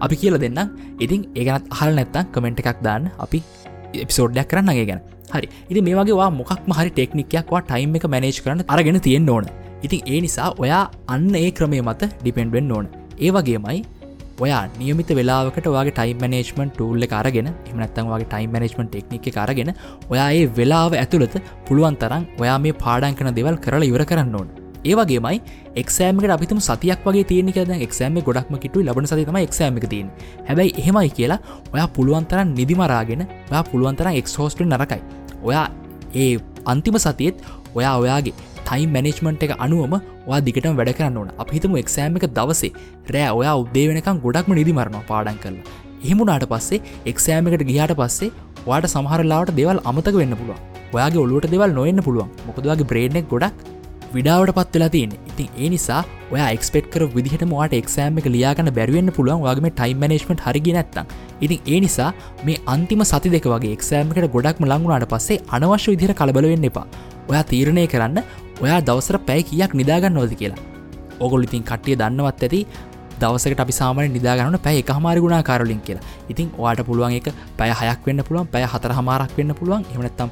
අපි 0.05 0.15
කියල 0.23 0.37
දෙන්න 0.43 0.59
ඉතින් 1.05 1.23
ඒගනත් 1.35 1.65
හල් 1.79 1.95
නැත්තම් 1.99 2.29
කමෙන්ට් 2.35 2.61
එකක් 2.61 2.83
දාන්න. 2.89 3.09
අපි 3.25 3.41
එපිසෝඩ්ඩයක් 4.03 4.51
කරන්නගේ 4.53 4.85
ගැන. 4.91 5.01
හරි. 5.33 5.49
ඉති 5.71 5.81
මේවාගේවා 5.87 6.29
මොක්ම 6.41 6.77
හරි 6.77 6.93
ටෙක්නිකයක්වා 6.99 7.63
ටයිම් 7.71 7.97
එක 7.97 8.07
මනේජ් 8.15 8.37
කරන්න 8.43 8.63
අරගෙන 8.75 9.01
තියෙන් 9.07 9.33
ඕන. 9.37 9.49
ඉතින් 9.85 10.01
ඒ 10.13 10.19
නිසා 10.25 10.49
ඔයා 10.63 10.83
අන්න 11.13 11.31
ඒ 11.43 11.51
ක්‍රමය 11.57 11.79
මත 11.81 12.11
ඩිපෙන්ඩෙන් 12.21 12.71
ඕන. 12.77 12.85
ඒ 13.25 13.31
වගේමයි 13.35 13.79
ඔයා 14.43 14.61
නියමිත 14.79 15.09
වෙලාවකට 15.17 15.67
වගේ 15.75 15.93
ටයිම් 15.97 16.21
මනේජ්මන් 16.23 16.69
ටූල්ල 16.75 17.05
අරගෙන 17.19 17.49
එමනත්තන් 17.71 18.07
වගේ 18.13 18.29
ටයිම් 18.31 18.51
මනේජ්මන් 18.55 18.89
ටෙක්නික 18.93 19.37
අරගෙන 19.43 19.71
ඔයා 20.11 20.29
ඒ 20.37 20.45
වෙලාව 20.57 20.93
ඇතුළත 21.01 21.35
පුළුවන් 21.67 21.99
තරම් 22.03 22.23
ඔයා 22.43 22.57
මේ 22.65 22.79
පාඩන් 22.83 23.17
කන 23.19 23.35
දෙවල් 23.39 23.57
කරලා 23.65 23.89
ඉවර 23.91 24.05
කරන්න 24.11 24.35
ඕන. 24.39 24.49
ඒවගේමයි 24.89 25.41
එක්ෂෑමකට 25.81 26.33
අපිතුම 26.35 26.59
සතියක් 26.67 27.03
වගේ 27.07 27.25
තියෙනෙ 27.31 27.51
ද 27.69 27.81
එක්ෂෑම 27.87 28.19
ගොඩක්ම 28.27 28.55
කිටු 28.63 28.83
ලබන 28.85 29.07
සතිතම 29.11 29.39
එක්ෂෑමක 29.41 29.87
තින් 29.93 30.07
හැබැයි 30.47 30.71
එහෙමයි 30.81 31.09
කියලා 31.17 31.39
ඔයා 31.73 31.87
පුළුවන්තරන් 31.97 32.55
නිදිමරාගෙන 32.59 33.23
ඔයා 33.51 33.63
පුළුවන්තරම් 33.71 34.15
එක්හෝස්ට 34.21 34.63
නරකයි. 34.63 35.01
ඔයා 35.47 35.67
ඒ 36.15 36.37
අන්තිම 36.65 36.95
සතියත් 37.05 37.43
ඔයා 37.75 37.95
ඔයාගේ 38.03 38.33
ටයිම් 38.69 38.95
මැනේජ්මන්ට් 38.95 39.45
එක 39.45 39.53
අනුවම 39.65 39.93
වා 40.29 40.39
දිගටම 40.47 40.79
වැඩ 40.79 40.91
කරන්න 40.97 41.19
ඕන. 41.21 41.29
අපිතම 41.43 41.77
එක්ෂෑම 41.81 42.17
එක 42.19 42.25
දවසේ 42.39 42.71
රෑ 43.15 43.31
ඔයා 43.39 43.55
උද්දේ 43.61 43.85
වෙනකම් 43.91 44.19
ගොඩක්ම 44.25 44.53
නිදි 44.59 44.75
මරනවා 44.79 45.07
පාඩන් 45.11 45.39
කරලා. 45.45 45.65
එහෙමුණට 46.03 46.45
පස්සේ 46.53 46.83
එක්ෂෑම 47.11 47.49
එකට 47.51 47.65
ගියාට 47.71 47.95
පස්සේ 48.01 48.29
වාට 48.67 48.91
සමහරලාවට 48.93 49.57
දෙවල් 49.59 49.81
අමතක 49.91 50.15
වෙන්න 50.21 50.37
පුළුව 50.41 50.59
ඔයාගේ 50.95 51.25
ඔලුවට 51.25 51.51
දෙවල් 51.55 51.75
නොවෙන්න 51.79 52.05
පුළුවන්. 52.07 52.29
මොකදවාගේ 52.47 52.89
බ්‍රේඩ්නෙක් 52.91 53.27
ගොඩක් 53.33 53.67
විඩාවට 54.15 54.53
පත් 54.57 54.75
වෙලා 54.75 54.91
තියන 54.95 55.11
ඉතින් 55.29 55.49
ඒ 55.63 55.69
නිසා 55.73 56.01
ඔය 56.33 56.39
එක්ස්පෙක් 56.45 56.87
කර 56.93 57.03
විදිහට 57.15 57.43
මට 57.49 57.79
එක්ෂෑම 57.81 58.17
එක 58.21 58.27
ලියාගන්න 58.35 58.71
බැරිවෙන්න 58.77 59.11
පුළුවන්. 59.17 59.43
වගේ 59.45 59.71
ටයිම් 59.79 60.01
මනේශ්මට 60.03 60.45
හරිගි 60.47 60.73
නැත්තම්. 60.77 61.05
ඉතින් 61.45 61.59
ඒ 61.73 61.79
නිසා 61.85 62.09
මේ 62.47 62.61
අන්තිම 62.73 63.03
සති 63.11 63.33
දෙක 63.35 63.47
වගේ 63.53 63.75
එක්ෂෑමකට 63.77 64.29
ගොඩක්ම 64.35 64.65
ලංගුණට 64.71 65.09
පස්සේ 65.13 65.39
අනවශ්‍ය 65.57 65.95
විදිර 65.95 66.13
කලබලවෙන්න 66.21 66.69
එපා. 66.71 66.87
ඔයා 67.29 67.43
තීරණය 67.51 67.85
කරන්න 67.93 68.19
ඔයා 68.63 68.81
දවසර 68.81 69.17
පැයි 69.27 69.47
කියක් 69.49 69.73
නිදාගන්න 69.79 70.15
නොද 70.19 70.33
කියලා 70.39 70.59
ඔගොලිතින් 71.25 71.63
කට්ටිය 71.69 71.95
දන්නවත් 72.01 72.43
ඇති 72.45 72.61
දවසකට 73.21 73.61
අපි 73.63 73.73
සාමන 73.79 74.13
නිදාගන්න 74.17 74.59
පැය 74.65 74.79
එක 74.81 74.91
හමාරි 74.97 75.23
ගුණා 75.23 75.41
කාරලින් 75.49 75.81
කියලා. 75.87 76.05
ඉතින් 76.31 76.47
වාට 76.57 76.81
පුළුවන් 76.89 77.17
එක 77.19 77.27
පැය 77.59 77.71
හයක් 77.79 78.07
වෙන්න 78.07 78.23
පුළුවන් 78.27 78.47
පැය 78.53 78.63
හතර 78.73 78.93
හමාරක් 78.99 79.35
වෙන්න 79.39 79.55
පුළුවන් 79.59 79.83
එමනත්තම් 79.95 80.29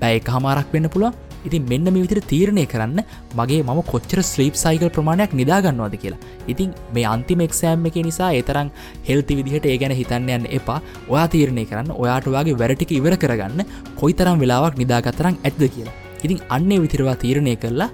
පැය 0.00 0.18
එක 0.20 0.30
හමාරක් 0.34 0.72
වෙන්න 0.74 0.90
පුළුවන්. 0.94 1.14
ඉතින් 1.46 1.62
මෙන්න 1.70 1.92
මේ 1.94 2.02
විදිර 2.04 2.20
තීරණය 2.32 2.66
කරන්න 2.72 3.00
මගේ 3.38 3.62
මම 3.62 3.80
කොච්චර 3.92 4.20
ස්ලීප් 4.32 4.60
සයිකල් 4.62 4.90
ප්‍රමාණයක් 4.96 5.32
නිදාගන්නවාද 5.40 5.96
කියලා. 6.02 6.20
ඉතින් 6.52 6.74
මේ 6.94 7.06
අන්තිම 7.14 7.46
එක්සෑම් 7.46 7.88
එක 7.90 7.98
නිසා 8.10 8.30
ඒතරම් 8.34 8.70
හෙල්ති 9.08 9.38
විදිහට 9.38 9.66
ඒ 9.66 9.78
ගැන 9.78 9.96
හිතන්නයන්න 10.00 10.46
එපා. 10.58 10.78
ඔයා 11.08 11.26
තීරණය 11.34 11.64
කරන්න 11.70 11.96
ඔයාට 12.02 12.30
වගේ 12.34 12.60
වැරටික 12.62 12.92
ඉවර 13.00 13.16
කරගන්න 13.16 13.66
කොයි 14.00 14.14
තරම් 14.20 14.38
වෙලාවක් 14.44 14.78
නිදාගතරම් 14.82 15.42
ඇත්ද 15.42 15.66
කියලා. 15.74 16.09
ඉතින් 16.24 16.40
අන්නේ 16.56 16.80
විතිරවා 16.84 17.16
තීරණය 17.24 17.54
කරලා 17.64 17.90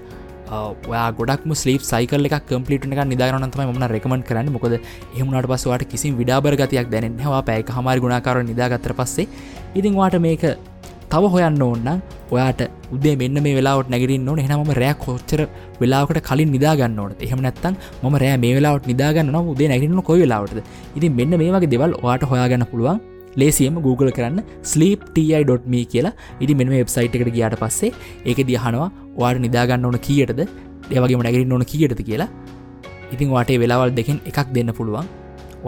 ඔයා 0.91 1.07
ගොඩක් 1.19 1.43
ස්ලීප 1.61 1.83
සයිකල් 1.91 2.27
එක 2.27 2.35
කම්පලිට 2.49 2.85
එක 2.85 3.03
නිදාරනතම 3.13 3.61
ම 3.73 3.83
රෙකමන් 3.95 4.23
කරන්න. 4.29 4.49
මොකද 4.55 4.73
එහමට 5.17 5.47
පස්සවාට 5.51 5.83
කිසි 5.91 6.11
විඩාබර 6.21 6.55
ගතියක් 6.61 6.89
දැනෙනවා 6.93 7.41
පැයක 7.49 7.69
හමරි 7.77 7.99
ගුණාකාර 8.05 8.43
නිදාගත්තර 8.51 8.93
පස්සේ. 8.99 9.27
ඉතින් 9.75 9.95
වාට 9.99 10.17
මේක 10.27 10.45
තව 11.11 11.23
හොයන්න 11.33 11.61
ඕන්න 11.65 11.89
ඔයාට 12.31 12.61
උදේ 12.95 13.15
මෙන්න 13.21 13.41
මේ 13.43 13.55
වෙලාවට 13.59 13.91
නැගරින් 13.93 14.29
ඕන. 14.29 14.39
එහනම 14.43 14.71
රෑ 14.79 14.95
කොච්චර 15.03 15.41
වෙලාකට 15.81 16.19
කලින් 16.29 16.49
නිදාගන්න 16.55 16.99
ඕට 17.03 17.21
එහෙම 17.27 17.43
නැත්තන් 17.45 17.75
ම 18.03 18.17
රෑ 18.23 18.37
මේ 18.43 18.55
වෙලාවට 18.57 18.89
නිදාගන්න 18.91 19.35
උදේ 19.53 19.69
නැගරන්න 19.73 20.01
කොයි 20.09 20.23
වෙලාවටද? 20.25 20.59
ඉතින් 20.97 21.15
මෙන්න 21.19 21.37
මේ 21.41 21.51
වගේ 21.55 21.71
දෙවල් 21.75 21.99
ඔයාට 22.03 22.27
හොයාගන්න 22.31 22.67
පුළුවන්. 22.71 22.99
ලේසියම 23.41 23.77
Google 23.87 24.11
කරන්න 24.17 24.39
sleepti.me 24.71 25.81
කියලා. 25.93 26.13
ඉදි 26.43 26.55
මෙම 26.59 26.73
වෙබ්සයිට් 26.79 27.15
එකට 27.19 27.31
ගියාට 27.37 27.59
පස්සේ 27.63 27.91
ඒක 28.25 28.41
දිහනවා 28.49 28.89
වාට 29.21 29.39
නිදාගන්න 29.45 29.87
ඕන 29.89 29.99
කියටද? 30.07 30.41
ඒවගේ 30.95 31.23
නැගරින් 31.27 31.53
ඕන 31.57 31.65
කියටද? 31.73 32.01
කියලා. 32.09 32.29
ඉතින් 33.13 33.31
වාටේ 33.35 33.61
වෙලාවල් 33.63 33.95
දෙකින් 33.99 34.19
එකක් 34.31 34.49
දෙන්න 34.57 34.73
පුළුවන්. 34.79 35.07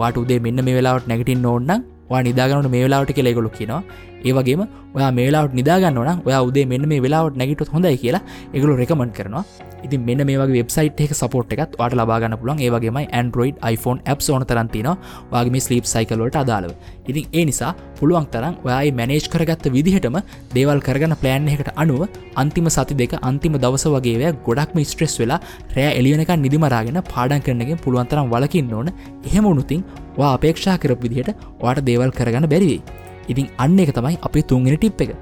වාට 0.00 0.20
උදේ 0.22 0.40
මෙන්න 0.46 0.64
මේ 0.66 0.76
වෙලාවට 0.78 1.08
නැගටින් 1.10 1.46
ඕන්න 1.52 1.84
වා 2.10 2.22
නිදාගන්නට 2.28 2.70
මේ 2.74 2.84
වෙලාවට 2.86 3.12
කෙලෙගොලු 3.18 3.50
කියනවා. 3.58 3.82
ඒවගේම 4.28 4.62
ඔයා 4.96 5.10
මේලාට 5.18 5.56
නිදාගන්න 5.60 5.98
න 6.04 6.22
ඔයා 6.28 6.44
උදේ 6.50 6.66
මෙන්න 6.72 6.88
මේ 6.92 7.02
වෙලාවට 7.06 7.40
නැගිටත් 7.40 7.74
හොඳයි 7.74 7.96
කියලා 8.04 8.22
එකගලු 8.54 8.78
රෙකමන් 8.82 9.12
කරනවා. 9.18 9.44
ඉතින් 9.84 10.00
මෙන්න 10.08 10.22
මේ 10.28 10.38
වගේ 10.40 10.60
වෙබ්සයිට් 10.60 11.00
එක 11.04 11.12
සපෝට් 11.20 11.52
එකත් 11.54 11.76
වාට 11.80 11.94
ලබාගන්න 11.98 12.36
පුළන් 12.40 12.58
ඒවගේමයි 12.66 13.06
Android 13.20 13.54
iPhone 13.74 14.00
App 14.12 14.20
ඕන 14.34 14.44
තරන්තින 14.50 14.88
වගේ 15.32 15.62
ස්ලීප් 15.66 15.86
සයිකලෝට 15.92 16.36
අදාළව. 16.42 16.72
ඉතින් 17.10 17.24
ඒ 17.38 17.44
නිසා 17.48 17.72
පුළුවන් 18.00 18.26
තරම් 18.34 18.54
ඔයායි 18.66 18.92
මැනේජ් 19.00 19.28
කරගත්ත 19.32 19.66
විදිහටම 19.76 20.18
දේවල් 20.56 20.80
කරගන්න 20.86 21.16
ප්ලෑන් 21.22 21.48
එකට 21.54 21.72
අනුව 21.82 22.02
අන්තිම 22.42 22.68
සති 22.76 22.98
දෙක 23.02 23.16
අන්තිම 23.30 23.56
දවස 23.64 23.86
වගේ 23.96 24.32
ගොඩක්ම 24.46 24.84
ස්ට්‍රෙස් 24.92 25.16
වෙලා 25.22 25.40
රෑ 25.76 25.92
එලියනක 26.00 26.32
නිදිමරාගෙන 26.44 27.00
පාඩන් 27.14 27.44
කරනගෙන් 27.46 27.82
පුළුවන්තරම් 27.84 28.32
වලකින්න 28.34 28.74
ඕන. 28.78 28.88
එහෙම 29.28 29.44
උනුතින් 29.52 29.84
වා 30.18 30.34
අපේක්ෂා 30.36 30.80
කරප 30.82 31.00
විදිහට 31.04 31.36
වාට 31.62 31.86
දේවල් 31.88 32.12
කරගන්න 32.18 32.50
බැරිවේ 32.52 33.08
ඉතින් 33.30 33.46
අන්න 33.58 33.78
එක 33.78 33.92
තමයි 33.92 34.18
අපේ 34.22 34.44
තුන්ගෙන 34.44 34.76
ටිප් 34.76 35.02
එක. 35.04 35.12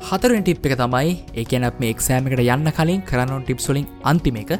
හතරෙන් 0.00 0.42
ටිප් 0.42 0.66
එක 0.66 0.76
තමයි 0.82 1.14
ඒකන 1.34 1.66
මේ 1.80 1.92
එක්සෑමකට 1.94 2.42
යන්න 2.46 2.72
කලින් 2.78 3.02
කරන්න 3.02 3.44
ටිප්සොලින් 3.44 3.86
අන්තිම 4.04 4.38
එක. 4.42 4.52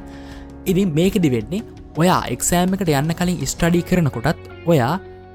ඉතින් 0.65 0.95
මේකදි 0.95 1.31
වෙන්නේ 1.31 1.65
ඔයා 1.97 2.21
එක්සෑමකට 2.35 2.93
යන්න 2.93 3.17
කලින් 3.21 3.41
ස්ටඩී 3.45 3.87
කරනකොටත් 3.91 4.47
ඔයා 4.67 4.95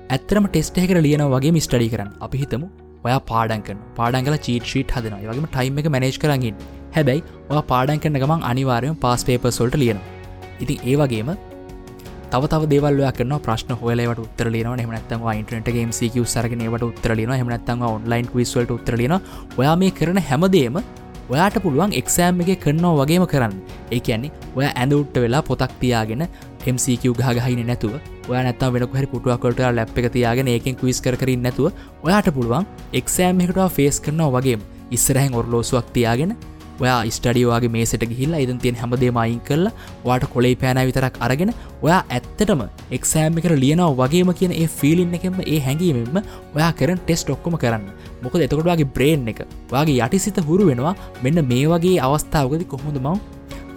ඇත්තරම 0.09 0.47
ටෙස්ට 0.47 0.79
එකට 0.79 1.03
ලියන 1.05 1.25
වගේ 1.27 1.61
ස්ටඩි 1.61 1.91
කරන්න. 1.93 2.11
අපි 2.19 2.37
හිතමු 2.43 2.67
ඔයා 3.05 3.21
පාඩන්කන 3.31 3.79
පාඩංගල 3.97 4.37
චීට 4.45 4.69
ශීට් 4.71 4.93
හදන 4.95 5.15
වගේම 5.23 5.47
ටයිම් 5.47 5.79
එක 5.81 5.89
මනේජ් 5.95 6.19
කරගින් 6.23 6.59
හැබැයි 6.95 7.23
ඔයා 7.49 7.63
පාඩන් 7.71 8.03
කරන 8.03 8.19
ගමන් 8.21 8.45
අනිවාරයෙන් 8.51 8.95
පාස් 8.97 9.25
පේපර්සොල්ට 9.27 9.75
ලියනවා. 9.75 10.07
ඉතින් 10.59 10.77
ඒ 10.89 10.95
වගේම 11.01 11.31
තව 12.33 12.65
දේවල්ලයා 12.67 13.11
කරන 13.13 13.33
ප්‍රශ්න 13.39 13.71
හොලට 13.77 14.19
උත්තරලන 14.21 14.69
හමනත්තම 14.75 15.25
ඉන්ටනටගේ 15.31 15.83
මසික 15.85 16.15
සරගෙනවට 16.25 16.85
උත්තරලන 16.87 17.31
හමනත්තම 17.31 17.83
ඔන්ලයින් 17.87 18.29
විස්වලට 18.31 18.71
උත්තරලන 18.71 19.13
ඔයා 19.57 19.75
මේ 19.75 19.91
කරන 19.91 20.19
හැමදේම 20.21 20.79
ඔයාට 21.29 21.59
පුළුවන් 21.61 21.93
එක්සෑම් 21.93 22.41
එක 22.43 22.49
කරනවා 22.59 22.95
වගේම 22.99 23.25
කරන්න. 23.25 23.53
ඒ 23.91 23.99
කියන්නේ 23.99 24.31
ඔය 24.55 24.65
ඇඳුට්ට 24.65 25.17
වෙලා 25.17 25.43
පොතක් 25.43 25.75
තියාගෙන 25.79 26.25
MCQ 26.65 27.13
ගහගහින 27.13 27.61
නැතුව 27.67 27.93
ඔය 28.27 28.37
නැත්ත 28.39 28.65
වෙන 28.67 28.87
හරි 28.91 29.07
පුටුවකොට 29.07 29.61
ලැප් 29.71 29.93
එක 29.95 30.09
තියාගෙන 30.11 30.49
ඒකෙන් 30.49 30.75
කවිස් 30.75 31.01
කරන්න 31.01 31.43
නැතුව 31.43 31.69
ඔයාට 32.03 32.31
පුළුවන් 32.31 32.65
එක්සෑම් 32.93 33.41
එකට 33.41 33.61
ෆේස් 33.71 34.01
කරනවා 34.01 34.33
වගේ 34.35 34.57
ඉස්සරහැන් 34.91 35.35
ඔරලෝසුවක් 35.35 35.93
තියාගෙන 35.93 36.33
ඔයා 36.83 36.99
ස්ටඩියවාගේ 37.15 37.71
මේසට 37.75 38.05
ගිහිල්ලා 38.11 38.41
ඉදන් 38.45 38.59
තියෙන් 38.63 38.79
හැමදේම 38.81 39.19
අයින් 39.23 39.41
කරලා 39.47 39.73
වාට 40.05 40.25
කොලේ 40.33 40.55
පෑන 40.61 40.81
විතරක් 40.89 41.19
අරගෙන 41.27 41.53
ඔයා 41.81 42.01
ඇත්තටම 42.09 42.63
එක්සෑම් 42.97 43.39
එකට 43.39 43.55
ලියනව 43.63 43.85
වගේම 44.01 44.33
කියන 44.39 44.53
ඒ 44.53 44.67
ෆිලින්න 44.79 45.15
එකෙම 45.19 45.39
ඒ 45.45 45.59
හැඟීමෙන්ම 45.67 46.19
ඔයා 46.55 46.71
කරන 46.79 46.99
ටෙස්ට 46.99 47.33
ඔක්කොම 47.35 47.57
කරන්න. 47.57 47.87
මොකද 48.23 48.45
එතකොටවාගේ 48.47 48.91
බ්‍රේන් 48.97 49.31
එක 49.33 49.45
වගේ 49.71 49.99
යටිසිත 49.99 50.43
හුරු 50.49 50.69
වෙනවා 50.69 50.95
මෙන්න 51.23 51.45
මේ 51.51 51.65
වගේ 51.67 51.97
අවස්ථාවකද 52.01 52.67
කොහොඳ 52.67 52.99
මව 52.99 53.17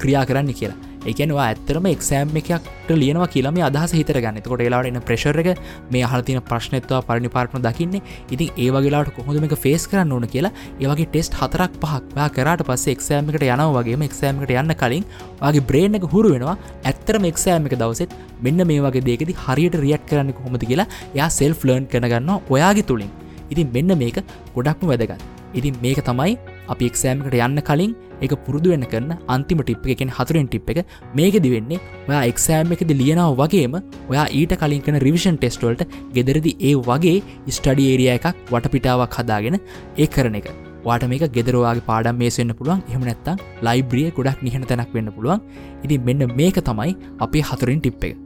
ක්‍රියා 0.00 0.26
කරන්න 0.28 0.54
කියලා. 0.54 0.86
එකනවා 1.10 1.46
ඇත්තරම 1.46 1.86
එක්සෑම් 1.90 2.34
එකක්ට 2.40 2.90
ලියනවා 2.92 3.28
කියලම 3.34 3.58
අදහස 3.68 3.92
හිතර 3.98 4.18
ගන්න 4.18 4.42
කොට 4.44 4.62
ඒලාට 4.64 4.88
එන්න 4.90 5.00
ප්‍රශර් 5.08 5.38
එක 5.42 5.60
මේ 5.92 6.04
හලතින 6.04 6.40
ප්‍රශ්නත්වා 6.42 7.00
පරිණි 7.08 7.30
පාර්ටන 7.34 7.64
දකින්නේ. 7.66 8.02
ඉතින් 8.30 8.48
ඒවගේලාට 8.56 9.10
කොහොඳම 9.18 9.46
එක 9.48 9.56
ෆේස් 9.58 9.86
කරන්න 9.90 10.14
ඕන 10.16 10.26
කියලා 10.26 10.52
ඒවගේ 10.80 11.08
ටෙස්ට් 11.08 11.38
හතරක් 11.40 11.78
පහක් 11.82 12.28
කරට 12.36 12.66
පස්ස 12.68 12.92
එක්සෑම්කට 12.94 13.46
යන 13.48 13.64
වගේ 13.76 14.00
එක්සෑම්කට 14.08 14.54
යන්න 14.54 14.75
කලින් 14.82 15.04
වගේ 15.42 15.66
බ්‍රේන් 15.68 16.00
එක 16.00 16.08
හුරු 16.14 16.32
වෙනවා. 16.34 16.56
ඇත්තරම 16.84 17.30
එක්සෑම් 17.32 17.70
එක 17.70 17.78
දවසෙත් 17.78 18.16
මෙන්න 18.40 18.66
මේ 18.66 18.82
වගේ 18.82 19.06
දේකෙද 19.10 19.36
හරියට 19.44 19.78
රියට් 19.84 20.08
කරන්න 20.10 20.34
කොහොමති 20.34 20.72
කියලා 20.72 20.90
යා 21.14 21.30
සෙල් 21.30 21.54
ෆ්ලර්න් 21.54 21.86
කරගන්න 21.86 22.34
ඔයාගේ 22.48 22.88
තුළින් 22.90 23.12
ඉතින් 23.50 23.72
මෙන්න 23.72 23.98
මේක 23.98 24.18
ගොඩක්ම 24.54 24.86
වැදගත්. 24.86 25.22
ඉතින් 25.54 25.75
මේක 25.82 26.02
තමයි 26.02 26.36
අපි 26.68 26.90
එක්සෑම්කට 26.90 27.38
යන්න 27.38 27.62
කලින් 27.62 27.94
එක 28.25 28.35
පුරුදු 28.46 28.73
වෙන 28.75 28.85
කරන 28.92 29.11
අන්තිම 29.28 29.62
ටිප් 29.62 29.87
එකෙන් 29.94 30.12
හතුරෙන් 30.18 30.49
ටිප් 30.49 30.70
එක. 30.73 30.80
මේක 31.14 31.37
දිවෙන්නේ 31.46 31.80
ඔයා 32.08 32.23
එක්සෑම් 32.32 32.75
එකද 32.76 32.92
ලියනාව 33.00 33.35
වගේම 33.40 33.76
ඔයා 34.11 34.26
ඊට 34.40 34.54
කලින් 34.62 34.85
කන 34.87 35.00
රිවිෂන් 35.06 35.40
ටෙස්ටවල්ට 35.40 35.85
ගෙදරදි 36.16 36.54
ඒ 36.61 36.75
වගේ 36.88 37.16
ස්ටඩි 37.49 37.90
ඒරිය 37.92 38.11
එකක් 38.16 38.28
වටපිටාවක් 38.52 39.18
හදාගෙන 39.20 39.58
ඒ 39.96 40.08
කරන 40.16 40.38
එක. 40.40 40.49
වාට 40.87 41.08
මේක 41.12 41.25
ගෙදරවාගේ 41.37 41.88
පාඩම් 41.88 42.20
මේසෙන්න්න 42.23 42.56
පුළුවන්. 42.58 42.85
එහම 42.90 43.02
නැත්තම් 43.08 43.42
ලයිබ්‍රිය 43.66 44.11
ගොඩක් 44.18 44.44
නිහන 44.46 44.68
තැනක් 44.70 44.94
වෙන්න 44.96 45.11
පුළුවන්. 45.16 45.42
ඉති 45.85 45.99
මෙන්න 46.08 46.30
මේක 46.40 46.62
තමයි 46.68 46.94
අපේ 47.26 47.44
හතුරින් 47.50 47.82
ටිප් 47.82 48.06
එක. 48.08 48.16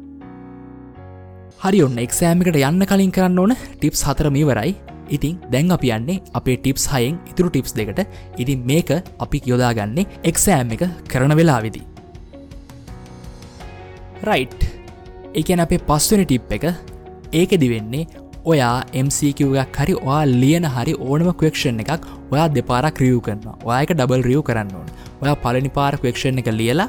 හරි 1.62 1.80
ඔන්න 1.87 1.99
එක්සෑමිකට 2.04 2.56
යන්න 2.61 2.85
කලින් 2.90 3.11
කරන්න 3.16 3.40
ඕන 3.40 3.52
ටිප්ස් 3.56 4.02
හතර 4.09 4.28
මීවරයි 4.37 4.70
ඉතින් 5.17 5.37
දැන් 5.52 5.73
අපි 5.76 5.93
යන්නේ 5.97 6.23
අපේ 6.38 6.57
ටිප්ස් 6.57 6.87
හයෙන් 6.93 7.19
ඉතුරු 7.31 7.50
ටිප්ස් 7.50 7.75
දෙකට. 7.79 8.00
ඉතින් 8.43 8.67
මේක 8.71 8.90
අපි 9.25 9.43
යොදාගන්නේ 9.50 10.07
එක්සෑම් 10.31 10.75
එක 10.76 10.85
කරන 11.12 11.37
වෙලා 11.40 11.61
විදි 11.67 11.83
රයිට් 14.29 14.61
එකන 15.35 15.62
අපේ 15.67 15.85
පස්වනි 15.90 16.25
ටිප් 16.26 16.52
එක. 16.57 16.64
ඒක 17.40 17.52
දිවෙන්නේ 17.62 18.07
ඔයා 18.45 18.76
MCකවයක් 19.05 19.76
හරි 19.81 19.95
ඔයා 20.00 20.25
ලියන 20.43 20.67
හරි 20.76 20.95
ඕනම 21.09 21.29
කවෙක්ෂන් 21.40 21.83
එකක් 21.85 22.09
ඔයා 22.33 22.49
දෙපාරක් 22.57 23.00
රියව් 23.05 23.21
කරන්න 23.26 23.67
ඔයාක 23.69 23.93
ඩබල් 23.95 24.25
රියව් 24.29 24.43
කරන්න 24.49 24.75
ඕන. 24.79 24.88
ඔයා 25.23 25.37
පලනි 25.45 25.71
පාර 25.79 25.95
කවෙක්ෂන් 26.02 26.40
එක 26.43 26.50
ලියලා 26.61 26.88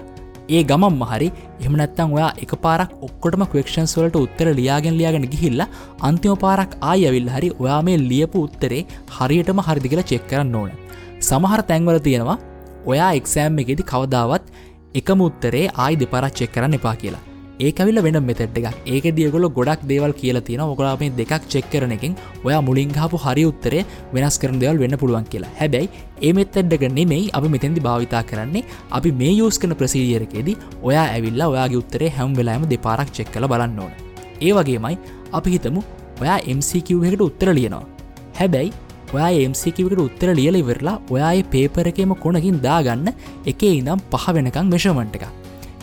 ඒ 0.55 0.61
ගමම් 0.69 1.03
හරි. 1.11 1.27
එමනත්තං 1.65 2.13
ඔයා 2.17 2.31
එක 2.43 2.53
පාරක් 2.65 2.91
ඔක්කොටම 3.07 3.43
කවෙක්ෂන්ස් 3.51 3.95
වලට 3.99 4.21
උත්තර 4.25 4.47
ලියාගෙන 4.59 4.97
ලියාගෙන 4.99 5.27
ගිහිල්ලා 5.33 5.69
අන්තිම 6.09 6.35
පාරක් 6.43 6.77
ආයවිල් 6.91 7.29
හරි 7.35 7.49
ඔයා 7.63 7.81
මේ 7.87 7.97
ලියපු 8.11 8.45
උත්තරේ 8.47 8.83
හරියටම 9.17 9.65
හරිදි 9.67 9.91
කියලා 9.93 10.09
චෙක් 10.11 10.29
කරන්න 10.31 10.55
ඕන. 10.61 10.71
සමහර 11.29 11.61
තැන්වල 11.71 11.99
තියෙනවා 12.07 12.37
ඔයා 12.91 13.11
එක්සෑම් 13.19 13.59
එකෙදි 13.65 13.89
කවදාවත් 13.91 14.53
එකම 15.01 15.27
උත්තරේ 15.27 15.67
ආයි 15.83 16.01
දෙපරත් 16.03 16.39
චෙක් 16.39 16.55
කරන්න 16.55 16.79
එපා 16.79 16.95
කියලා. 17.03 17.25
ඒකවිල 17.65 17.97
වෙන 18.05 18.17
මෙතෙට් 18.27 18.57
එකක්. 18.59 18.67
ඒක 18.93 19.05
දියගොල 19.17 19.45
ගොඩක් 19.57 19.81
දේවල් 19.91 20.13
කියලා 20.21 20.45
තියෙන 20.47 20.63
ඔකලාපේ 20.65 21.11
දෙකක් 21.19 21.47
චෙක් 21.53 21.65
කරන 21.73 21.93
එකින් 21.97 22.13
ඔයා 22.45 22.61
මුලින්හපු 22.67 23.17
හරි 23.25 23.43
උත්තරේ 23.51 23.85
වෙනස් 24.15 24.37
කරන 24.41 24.59
දෙවල් 24.63 24.81
වෙන්න 24.83 24.97
පුළුවන් 25.01 25.25
කියලා. 25.31 25.51
හැබැයි 25.61 25.89
ඒ 26.27 26.33
මෙත්තෙඩ්ඩක 26.37 26.85
නෙමෙයි 26.99 27.31
අපි 27.37 27.49
මෙතැදි 27.55 27.85
භාවිතා 27.87 28.23
කරන්නේ. 28.29 28.63
අපි 28.97 29.11
මේ 29.21 29.33
යස් 29.47 29.59
කන 29.61 29.75
ප්‍රසීියරකෙදී 29.81 30.57
ඔයා 30.89 31.07
ඇවිල්ලා 31.15 31.49
ඔයාගේ 31.55 31.81
උත්තරේ 31.83 32.13
හැම් 32.19 32.37
වෙලාම 32.39 32.69
දෙපාරක් 32.73 33.11
චෙක් 33.17 33.33
කළ 33.33 33.49
බලන්න 33.53 33.81
ඕන. 33.85 33.93
ඒ 34.45 34.53
වගේමයි 34.59 34.95
අපි 35.39 35.49
හිතමු 35.55 35.83
ඔයා 36.21 36.39
MCQහකට 36.57 37.27
උත්තර 37.27 37.49
ලියනවා. 37.59 37.83
හැබැයි 38.39 38.73
ඔයා 39.15 39.31
MCකිවට 39.51 40.01
උත්තර 40.07 40.29
ලියල 40.39 40.57
ඉවරලා 40.61 40.97
ඔයායේ 41.13 41.47
පේපර 41.53 41.87
එකම 41.91 42.13
කොනකින් 42.23 42.57
දාගන්න 42.65 43.07
එකේ 43.51 43.73
ඉනම් 43.79 44.01
පහ 44.11 44.25
වෙනකං 44.37 44.73
මෙෂමන්ට 44.73 45.17
එකක්. 45.19 45.25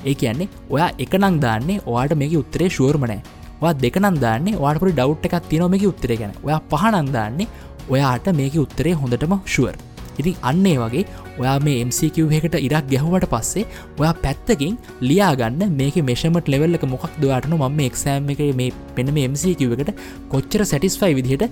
ඒ 0.05 0.15
කියන්නේ 0.15 0.49
ඔයා 0.71 0.91
එකනං 1.05 1.41
දාන්නේ 1.45 1.81
ඔයාට 1.87 2.15
මේක 2.23 2.39
උත්තරේ 2.43 2.69
ශුවර්මනෑ 2.77 3.21
වා 3.63 3.73
දෙකනන් 3.85 4.21
දාන්නේ 4.25 4.59
වාටපුරි 4.65 4.93
ඩව් 4.99 5.17
එකක් 5.29 5.49
තියනො 5.51 5.69
මේක 5.69 5.85
උත්තරේ 5.93 6.17
ගැන. 6.21 6.33
ඔයා 6.47 6.61
පහනන් 6.71 7.13
දාන්නේ 7.17 7.49
ඔයාට 7.89 8.29
මේක 8.41 8.57
උත්තරේ 8.65 8.95
හොඳටම 9.03 9.35
ශුවර් 9.55 9.77
ඉතින් 10.21 10.37
අන්නේ 10.51 10.77
වගේ 10.83 11.05
ඔයා 11.41 11.57
මේ 11.67 11.77
MCQහකට 11.87 12.57
ඉරක් 12.67 12.87
ගැහුවට 12.93 13.27
පස්සේ 13.33 13.65
ඔයා 14.01 14.15
පැත්තකින් 14.25 14.75
ලියාගන්න 15.09 15.77
මේක 15.81 15.97
මේෂමට 16.09 16.51
ලෙවල්ලක 16.55 16.85
මොකක් 16.93 17.15
දවාටන 17.23 17.57
මම 17.59 17.81
එක්සෑම් 17.89 18.31
එක 18.35 18.43
මේ 18.61 18.71
පෙන 18.97 19.13
මේ 19.17 19.29
MCQ 19.33 19.71
එකට 19.77 19.93
කොච්චර 20.33 20.65
සැටිස්ෆයි 20.73 21.15
විදිහට 21.19 21.45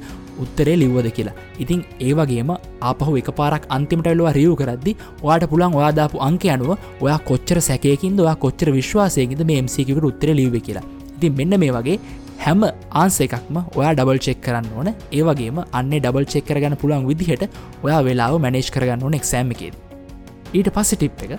උත්තරේ 0.44 0.76
ලිව්වද 0.82 1.08
කියලා. 1.16 1.37
ඉතින් 1.62 1.80
ඒවගේම 2.00 2.52
ආපහු 2.90 3.16
එක 3.23 3.30
පාරක් 3.40 3.64
අන්තිමටල්ලවා 3.76 4.37
රියව් 4.38 4.54
කරද්දි 4.61 4.96
ඔයාට 5.23 5.49
පුළන් 5.52 5.78
ඔයාදාපු 5.80 6.23
අංක 6.28 6.44
අනුව 6.56 6.70
ඔයා 7.04 7.18
කොච්චර 7.30 7.61
සැකයකින්ද 7.70 8.20
ඔයා 8.26 8.37
කොච්චර 8.44 8.70
විශ්වාසයකිද 8.78 9.42
මේ 9.50 9.62
MCකට 9.66 10.06
උත්තර 10.11 10.30
ලිව 10.40 10.56
කියලා. 10.68 10.87
ඉතින් 11.16 11.37
මෙන්න 11.38 11.61
මේ 11.62 11.75
වගේ 11.76 11.99
හැම 12.45 12.62
ආන්ස 13.02 13.16
එකක්ම 13.26 13.57
ඔයා 13.78 13.93
ඩබල් 13.95 14.21
චෙක් 14.26 14.40
කරන්න 14.47 14.69
ඕන. 14.78 14.88
ඒවගේම 15.19 15.59
අන්නේ 15.78 16.00
ඩබල් 16.00 16.28
චෙක් 16.33 16.47
කරගන්න 16.49 16.78
පුළුවන් 16.83 17.09
විදිහට 17.11 17.45
ඔයා 17.85 18.00
වෙලාව 18.09 18.38
මැනේජ් 18.45 18.71
කරගන්න 18.75 19.05
ඕන 19.07 19.19
එක්සෑම් 19.21 19.50
එකේද. 19.57 19.75
ඊට 20.57 20.71
පස්ස 20.76 20.97
ටිප් 20.97 21.25
එක. 21.26 21.33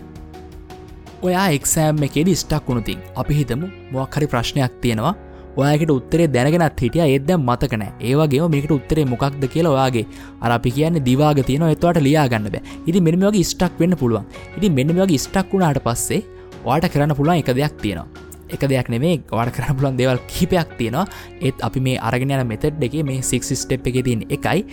ඔයා 1.27 1.48
එක්සෑම් 1.60 2.04
එකේද 2.10 2.34
ස්ටක් 2.42 2.68
වුණුතින් 2.70 3.00
අපි 3.22 3.39
හිතමු 3.39 3.72
මොක්හරි 3.96 4.27
ප්‍රශ්නයක් 4.34 4.75
තියෙනවා. 4.84 5.16
ඔයාකට 5.62 5.92
උත්තරේ 5.98 6.27
දැනගෙනත් 6.36 6.82
හිටිය. 6.84 7.04
ඒද 7.13 7.32
මතකන 7.38 7.84
ඒවගේ 8.10 8.50
මේකට 8.56 8.74
උත්තරේ 8.77 9.06
මොකක්ද 9.13 9.44
කියලා 9.54 9.74
ඔයාගේ 9.77 10.06
අරපි 10.42 10.75
කියන්න 10.77 11.01
දිවාග 11.10 11.42
තියෙන 11.50 11.68
එතවට 11.72 12.04
ලියාගන්න 12.08 12.51
බෑ. 12.54 12.63
ඉති 12.89 13.01
මෙනිමගේ 13.08 13.50
ස්ටක් 13.51 13.82
වෙන්න 13.82 13.98
පුළුවන්. 14.04 14.25
ඉති 14.58 14.70
මෙනිමගේ 14.80 15.24
ස්ටක් 15.25 15.54
වුණාට 15.54 15.82
පස්සේ 15.88 16.22
වාට 16.66 16.89
කරන්න 16.94 17.18
පුළුවන් 17.20 17.42
එක 17.42 17.54
දෙයක් 17.60 17.82
තියෙනවා. 17.84 18.26
එක 18.56 18.68
දෙයක් 18.74 18.92
නෙමේ 18.94 19.16
වාට 19.32 19.54
කරන්න 19.56 19.77
පුලන් 19.80 19.98
දෙවල් 20.01 20.20
කිපයක් 20.34 20.77
තියෙනවා. 20.80 21.06
ඒත් 21.42 21.66
අපි 21.68 21.80
මේ 21.88 21.98
අරගෙන 22.10 22.32
යන 22.36 22.48
මෙතඩ් 22.54 22.86
එක 22.88 22.96
මේ 23.10 23.22
සික් 23.32 23.44
ස්ටප් 23.44 23.92
එක 23.92 24.00
තින් 24.10 24.24
එකයි. 24.38 24.66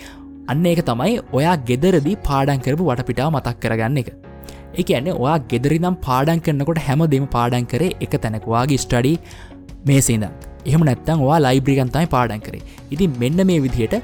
අන්න 0.51 0.65
ඒක 0.71 0.81
තමයි 0.89 1.19
ඔයා 1.39 1.57
ගෙදරදි 1.69 2.15
පාඩන් 2.29 2.63
කරපු 2.65 2.89
වටපිටාව 2.89 3.35
මතක් 3.35 3.59
කරගන්න 3.63 4.01
එක. 4.03 4.09
එක 4.81 4.89
ඇන්න 4.97 5.11
ඔයා 5.13 5.37
ගෙදරි 5.51 5.77
නම් 5.83 5.95
පාඩන් 6.07 6.41
කරන්නකොට 6.45 6.81
හැම 6.87 7.05
දෙම 7.13 7.27
පාඩන් 7.35 7.69
කරේ 7.71 7.95
එක 8.05 8.19
තැනකවාගේ 8.25 8.81
ස්ටඩි 8.85 9.13
මේ 9.89 10.01
සිද 10.07 10.25
එහම 10.71 10.83
නැත්තන් 10.89 11.23
වා 11.29 11.39
ලයිබ්‍රිගන්තයි 11.45 12.05
පාඩන් 12.15 12.45
කරේ. 12.47 12.63
ඉතින් 12.93 13.17
මෙන්න 13.21 13.47
මේ 13.49 13.63
විදිහට 13.65 13.95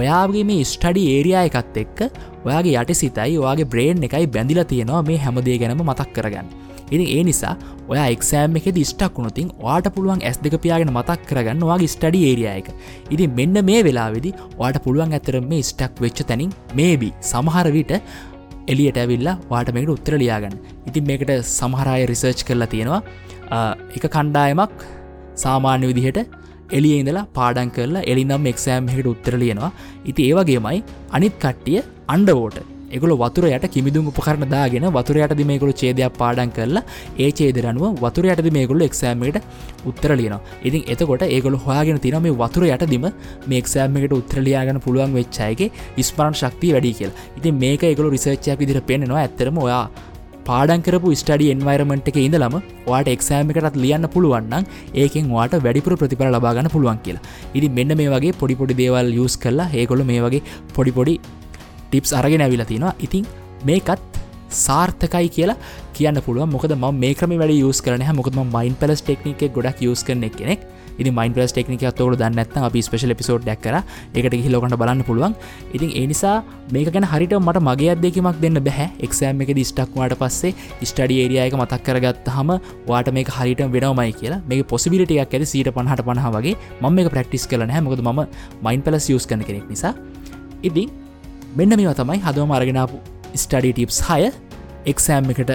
ඔයාගේ 0.00 0.44
මේ 0.50 0.64
ස්ටඩි 0.72 1.02
ඒරයා 1.14 1.44
එකත් 1.50 1.78
එක්ක 1.84 2.00
ඔයාගේ 2.46 2.74
යට 2.82 2.92
සිතයි 3.02 3.38
ඔයාගේ 3.44 3.70
බ්‍රේන් 3.72 4.04
එකයි 4.08 4.26
බැඳිලා 4.36 4.66
තියෙනවා 4.72 5.02
මේ 5.10 5.18
හැමදේ 5.24 5.56
ගැනම 5.62 5.82
මතක් 5.88 6.10
කරගන්න. 6.16 6.46
ඉතින් 6.92 7.06
ඒ 7.08 7.22
නිසා 7.28 7.54
ඔයා 7.88 8.08
එක්සෑම් 8.16 8.58
එක 8.60 8.66
දිස්ටක් 8.78 9.18
වුණුතින් 9.18 9.52
වාට 9.62 9.88
පුළුවන් 9.94 10.24
ඇස් 10.28 10.40
දෙක 10.46 10.56
පියාගෙන 10.64 10.92
මතක් 10.94 11.20
කරගන්න 11.30 11.66
වගේ 11.70 11.92
ස්ටඩි 11.94 12.22
ඒරියයක 12.30 12.72
ඉතින් 13.10 13.36
මෙන්න 13.38 13.64
මේ 13.70 13.84
වෙලාවෙදි 13.88 14.32
වාට 14.58 14.82
පුළුවන් 14.86 15.16
ඇතර 15.18 15.40
මේ 15.52 15.62
ස්ටක් 15.70 16.04
වෙච්ච 16.06 16.26
තැනින් 16.30 16.52
මේබි 16.74 17.10
සමහර 17.32 17.68
විට 17.78 17.94
එලියට 18.68 18.98
ඇවිල්ලා 19.02 19.36
වාට 19.50 19.72
මේකට 19.74 19.92
උත්තර 19.96 20.16
ලියාගන්න. 20.22 20.56
ඉතින් 20.88 21.06
මේකට 21.10 21.32
සමහරය 21.50 22.02
රිසර්ච් 22.10 22.42
කරලා 22.48 22.70
තියෙනවා. 22.74 23.00
එක 23.96 24.04
කණ්ඩායමක් 24.06 24.84
සාමාන්‍ය 25.44 25.86
විදිහට 25.90 26.20
එලිය 26.78 26.96
ඉඳලා 27.00 27.26
පාඩන් 27.38 27.72
කරලා 27.76 28.06
එලිනම් 28.12 28.50
එක්සෑම් 28.52 28.90
එකට 28.90 29.10
උත්තර 29.14 29.38
ලියනවා. 29.42 29.72
ඉති 30.04 30.28
ඒවගේමයි 30.28 30.84
අනිත් 31.10 31.34
කට්ටිය 31.44 31.80
අන්ඩවෝට 32.08 32.60
එගොල 32.90 33.14
වතුර 33.16 33.44
යට 33.48 33.66
කිමිදුම් 33.74 34.10
උපකරන 34.10 34.44
දාගෙන 34.54 34.86
වතුර 34.90 35.16
යටද 35.20 35.42
මේකුළු 35.50 35.74
චේදයක් 35.74 36.18
පාඩන් 36.20 36.52
කරලා 36.56 36.84
ඒ 37.18 37.30
චේදරනුව 37.32 38.02
වතුර 38.04 38.26
යටද 38.26 38.50
මේකුළු 38.58 38.84
එක්සෑමට 38.88 39.40
උත්තර 39.84 40.12
ලියන 40.20 40.36
ඉතින් 40.64 40.82
එතකොට 40.86 41.24
ඒගොල 41.28 41.58
හොයාගෙන 41.58 42.00
තින 42.00 42.18
මේ 42.20 42.36
වතුර 42.42 42.66
යටදිම 42.66 43.08
මේ 43.46 43.62
එක්සෑමකට 43.62 44.14
උත්‍රලියයාගන 44.20 44.80
පුළුවන් 44.80 45.16
වෙච්චායගේ 45.18 45.72
ඉස්මරන් 45.96 46.34
ශක්තිය 46.34 46.72
වැඩි 46.76 46.94
කියල්. 47.00 47.12
ඉතින් 47.38 47.60
මේක 47.64 47.82
එකගොල 47.84 48.10
රිසර්ච්චයක් 48.10 48.62
විදිර 48.62 48.80
පෙන්නවා 48.82 49.24
ඇත්තරම 49.24 49.58
ඔයා 49.58 49.84
පාඩන්කරපු 50.48 51.08
ස්ටඩි 51.20 51.50
එන්වරමට 51.54 52.08
එක 52.10 52.18
ඉඳලම 52.20 52.54
වාට 52.86 53.10
එක්සෑම 53.14 53.50
එකටත් 53.52 53.76
ලියන්න 53.84 54.06
පුළුවන්නම් 54.14 54.70
ඒකෙන් 55.02 55.26
වාට 55.34 55.54
වැඩිපුර 55.66 55.96
ප්‍රතිඵල 56.00 56.32
ලබාගන්න 56.36 56.70
පුළුවන් 56.74 57.02
කියලා. 57.04 57.26
ඉදි 57.56 57.68
මෙන්න 57.78 57.96
මේ 58.00 58.14
වගේ 58.14 58.38
පොඩිපොඩි 58.40 58.78
දේවල් 58.80 59.12
යස් 59.18 59.36
කරලා 59.44 59.68
ඒකොළ 59.80 60.04
මේ 60.10 60.24
වගේ 60.26 60.42
පොඩිපොඩි 60.76 61.14
ටිප්ස් 61.90 62.16
අරගෙන 62.20 62.46
ඇවිලා 62.46 62.70
තියෙනවා 62.72 62.94
ඉතින් 63.00 63.26
මේකත් 63.64 64.20
සාර්ථකයි 64.56 65.28
කියලා 65.36 65.58
කියන්න 65.94 66.20
පුළුව 66.26 66.50
මොකද 66.56 66.74
ම 66.74 66.86
මේ 66.96 67.14
ක්‍රම 67.14 67.34
වැඩ 67.42 67.56
යස් 67.56 67.80
කරන 67.86 68.04
මොකද 68.20 68.36
මයින් 68.36 68.74
පලස් 68.74 69.02
ටෙක්නික 69.02 69.42
ගොඩක් 69.56 69.82
යස් 69.86 70.02
කරන 70.04 70.28
කෙනෙක් 70.32 70.66
ඉති 70.98 71.10
මයින් 71.10 71.32
පලස් 71.32 71.52
ටෙක්නික 71.52 71.84
තෝර 71.96 72.12
දන්නත් 72.14 72.56
අපි 72.60 72.80
ස්පේෂල 72.82 73.14
පිසෝඩ් 73.14 73.44
ඩක්කර 73.46 73.76
එකට 74.14 74.36
හිලොකට 74.36 74.76
බලන්න 74.76 75.02
පුළුවන්. 75.08 75.34
ඉතින් 75.74 75.90
ඒනිසා 75.92 76.36
මේක 76.70 76.92
ගැන 76.92 77.06
හරිට 77.12 77.34
මට 77.38 77.62
මගේ 77.68 77.90
අදෙකමක් 77.94 78.40
දෙන්න 78.44 78.60
බැහැ 78.60 78.88
එක්සෑම් 79.00 79.42
එක 79.44 79.52
දිස්ටක්වාට 79.56 80.16
පස්සේ 80.20 80.52
ස්ටඩි 80.82 81.20
ඒරියයක 81.24 81.56
මතක් 81.56 81.82
කරගත් 81.82 82.28
හම 82.28 82.50
වාට 82.88 83.12
මේ 83.12 83.24
හරිට 83.38 83.62
වෙනමයි 83.76 84.12
කියලා 84.12 84.40
මේ 84.46 84.62
පොසිබිලිටියක් 84.64 85.20
ඇති 85.28 85.46
සීට 85.46 85.72
පහට 85.72 86.04
පහ 86.04 86.32
වගේ. 86.36 86.56
ම 86.80 86.86
මේ 86.90 87.08
ප්‍රක්ටිස් 87.08 87.46
කරන 87.46 87.70
හැමකද 87.70 88.02
ම 88.02 88.26
මයින් 88.62 88.82
පලස් 88.82 89.08
යස් 89.10 89.26
කන 89.26 89.44
කෙනෙක් 89.44 89.68
නිසා. 89.68 89.94
ඉතින් 90.62 90.90
මෙන්න 91.56 91.74
මේවා 91.76 91.98
තමයි 91.98 92.20
හදවම 92.26 92.52
අරගෙනාපු 92.56 92.96
ස්ටඩි 93.34 93.70
ටිප්ස් 93.74 94.00
හය. 94.08 94.30
එක්සෑම් 94.86 95.30
එකට 95.32 95.52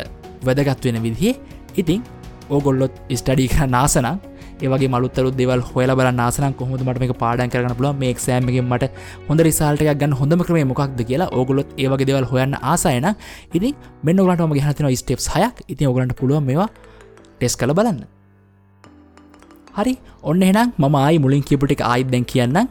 වැදගත් 0.47 0.85
වෙන 0.85 1.01
විදිහේ. 1.03 1.35
ඉතිං 1.77 2.01
ඕගොල්ලොත් 2.49 2.95
ස්ටඩි 3.11 3.45
කර 3.47 3.67
නාසනං 3.67 4.07
ඒවගේ 4.57 4.89
මලුත්තරු 4.89 5.29
දෙවල් 5.39 5.61
හොල 5.61 5.91
බල 5.99 6.09
නාසන 6.13 6.53
කොහොද 6.53 6.81
මට 6.81 6.99
මේ 7.01 7.17
පාඩන් 7.23 7.51
කරන 7.53 7.75
පුල 7.79 7.87
මේ 7.93 8.13
ක්ෂෑමගෙන් 8.13 8.65
මට 8.65 8.89
හොඳ 9.27 9.45
රිසාල්ටයක් 9.47 9.99
ගන්න 10.01 10.17
හොඳම 10.21 10.43
ක්‍රම 10.47 10.67
මොකක්ද 10.71 10.99
කියලා 11.09 11.29
ඕගොලොත් 11.31 11.71
ඒවගේ 11.77 12.07
දෙවල් 12.09 12.27
හොයන්න 12.31 12.57
ආසයන 12.63 13.07
ඉතින් 13.53 13.75
මෙන්න 14.03 14.19
ගලටම 14.19 14.57
හතින 14.57 14.91
ස්ටප්ස් 14.95 15.29
හයක්. 15.35 15.55
ඉතින් 15.67 15.87
ඔගලන්ට 15.87 16.15
පුළුව 16.19 16.43
මේවා 16.43 16.69
ටෙස් 17.37 17.55
කළ 17.55 17.73
බලන්න. 17.73 18.03
හරි. 19.77 19.95
ඔන්න 20.23 20.43
එනම් 20.43 20.75
මම 20.77 20.95
ආයි 20.95 21.19
මුලින් 21.19 21.43
කිපුටික් 21.43 21.81
ආයිදැන් 21.83 22.25
කියන්නම්. 22.25 22.67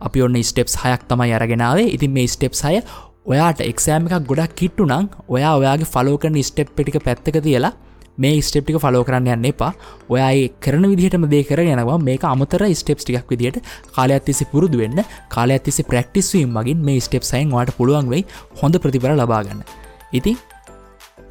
අපි 0.00 0.22
ඔන්න 0.22 0.38
ස්ටෙප්ස් 0.42 0.78
හයක් 0.82 1.02
තමයි 1.08 1.34
අරගෙනාවේ 1.34 1.88
ඉතින් 1.88 2.12
මේ 2.12 2.28
ස්ටෙප්ස් 2.28 2.64
හය 2.64 2.80
ඔයාට 3.26 3.60
එක්සෑම 3.62 4.08
එකක් 4.08 4.26
ගොඩක් 4.26 4.56
කිට්ටු 4.56 4.86
නං 4.86 5.10
ඔයා 5.28 5.52
ඔයාගේ 5.60 5.92
ෆලෝකන 5.94 6.40
ස්ටෙප් 6.42 6.74
පිටික 6.76 6.98
පැත්තක 7.00 7.38
තියලා 7.40 7.74
මේ 8.18 8.38
ස්ටප්ටික 8.40 8.78
ෆලෝ 8.82 9.02
කරන්න 9.04 9.30
යන්න 9.34 9.48
එපා. 9.50 9.72
ඔයයි 10.08 10.46
කරන 10.60 10.84
විදිහටම 10.92 11.26
දේ 11.32 11.42
කර 11.44 11.62
යනවා. 11.64 11.98
මේක 12.00 12.24
අමතර 12.24 12.64
ස්ටප්ස් 12.70 13.04
ටික් 13.04 13.28
විදිට 13.32 13.58
කාලයක් 13.94 14.24
තිසි 14.24 14.44
පුරුදු 14.52 14.80
වෙන්න 14.82 15.02
කාලයක් 15.30 15.62
තිසි 15.62 15.82
ප්‍රක්ටිස්වීම් 15.84 16.50
මගින් 16.50 16.82
මේ 16.82 17.00
ස්ටප් 17.00 17.24
සයින් 17.24 17.50
වාට 17.50 17.74
පුළුවන් 17.76 18.10
වෙයි 18.10 18.24
හොඳ 18.60 18.74
ප්‍රතිපර 18.76 19.14
ලබාගන්න 19.14 19.62
ඉතින් 20.12 20.36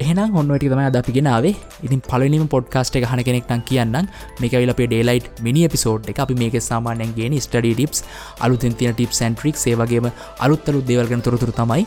එහනම් 0.04 0.36
ඔන්නට 0.40 0.62
තම 0.62 0.80
අද 0.80 0.96
පිගෙනාවේ 1.06 1.54
ඉතින් 1.86 2.00
පලනිම 2.08 2.44
පොඩ්කාස්ට 2.52 2.96
එක 2.98 3.06
හන 3.10 3.20
කෙනෙක්ටන් 3.28 3.62
කියන්න 3.68 3.96
මේකවිල 4.42 4.72
අපේ 4.74 4.86
ඩේලයිට් 4.90 5.40
මිනි 5.46 5.62
පිසෝඩ් 5.72 6.10
එක. 6.10 6.18
අපි 6.24 6.34
මේක 6.42 6.54
සාමානයන්ගේ 6.68 7.40
ස්ටඩි 7.46 7.72
ටිප්ස් 7.74 8.04
අලුතින් 8.44 8.76
තින 8.78 8.92
ටිප් 8.92 9.12
සන්ට්‍රික් 9.18 9.56
සේවගේම 9.64 10.06
අලුත්තලු 10.44 10.82
දේවල්ගෙන 10.90 11.24
තොරතුර 11.26 11.50
තමයි. 11.60 11.82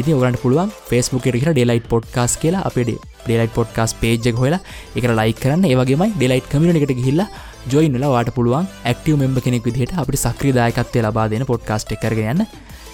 ඉති 0.00 0.12
ඔගලට 0.16 0.40
පුළුවන් 0.42 0.74
ෆස්බුක් 0.88 1.28
එකට 1.30 1.50
ඩෙලයිට් 1.50 1.88
පොඩ්කාස් 1.92 2.34
කියලා 2.42 2.66
අපේ 2.70 2.84
ඩෙලයිට් 3.24 3.54
පොඩ්කාස් 3.58 3.96
පේජ් 4.02 4.28
හොලා 4.42 4.60
එක 4.98 5.08
ලයි 5.20 5.32
කරන්න. 5.42 5.64
ඒවගේමයි 5.70 6.10
ඩෙලයිට් 6.18 6.50
කමිට 6.52 6.80
එකට 6.80 6.94
ගහිල්ලා 7.00 7.28
ජොයින්ල 7.72 8.06
වාට 8.14 8.30
පුළුවන් 8.36 8.68
ඇක්ටව 8.90 9.16
මෙම්බ 9.22 9.40
කෙනෙක් 9.46 9.64
විදිහට 9.68 9.96
අපි 10.02 10.20
සක්‍රදායකත්වය 10.24 11.06
ලබා 11.06 11.26
දෙන 11.32 11.48
පොඩ්කාස්ට් 11.52 11.96
එකරගයන්න 11.96 12.44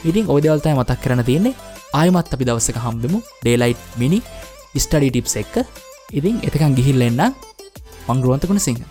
ඉතින් 0.09 0.31
ඔදවල්තයි 0.35 0.77
මතක් 0.79 1.01
කරන 1.05 1.25
තියන්නේ. 1.31 1.59
ආයමත් 1.99 2.35
අපි 2.35 2.45
දවසක 2.49 2.79
හම්බෙමු 2.85 3.19
ඩේලයිට් 3.43 3.83
මිනි 4.01 4.21
ස්ටඩි 4.75 5.11
ටිප්ස් 5.11 5.37
එක්ක 5.37 5.55
ඉතින් 6.13 6.41
එතකන් 6.47 6.77
ගිහිල්ල 6.79 7.03
එන්න 7.03 7.23
මංගරුවන්තකුණ 8.09 8.63
සිංහ 8.63 8.83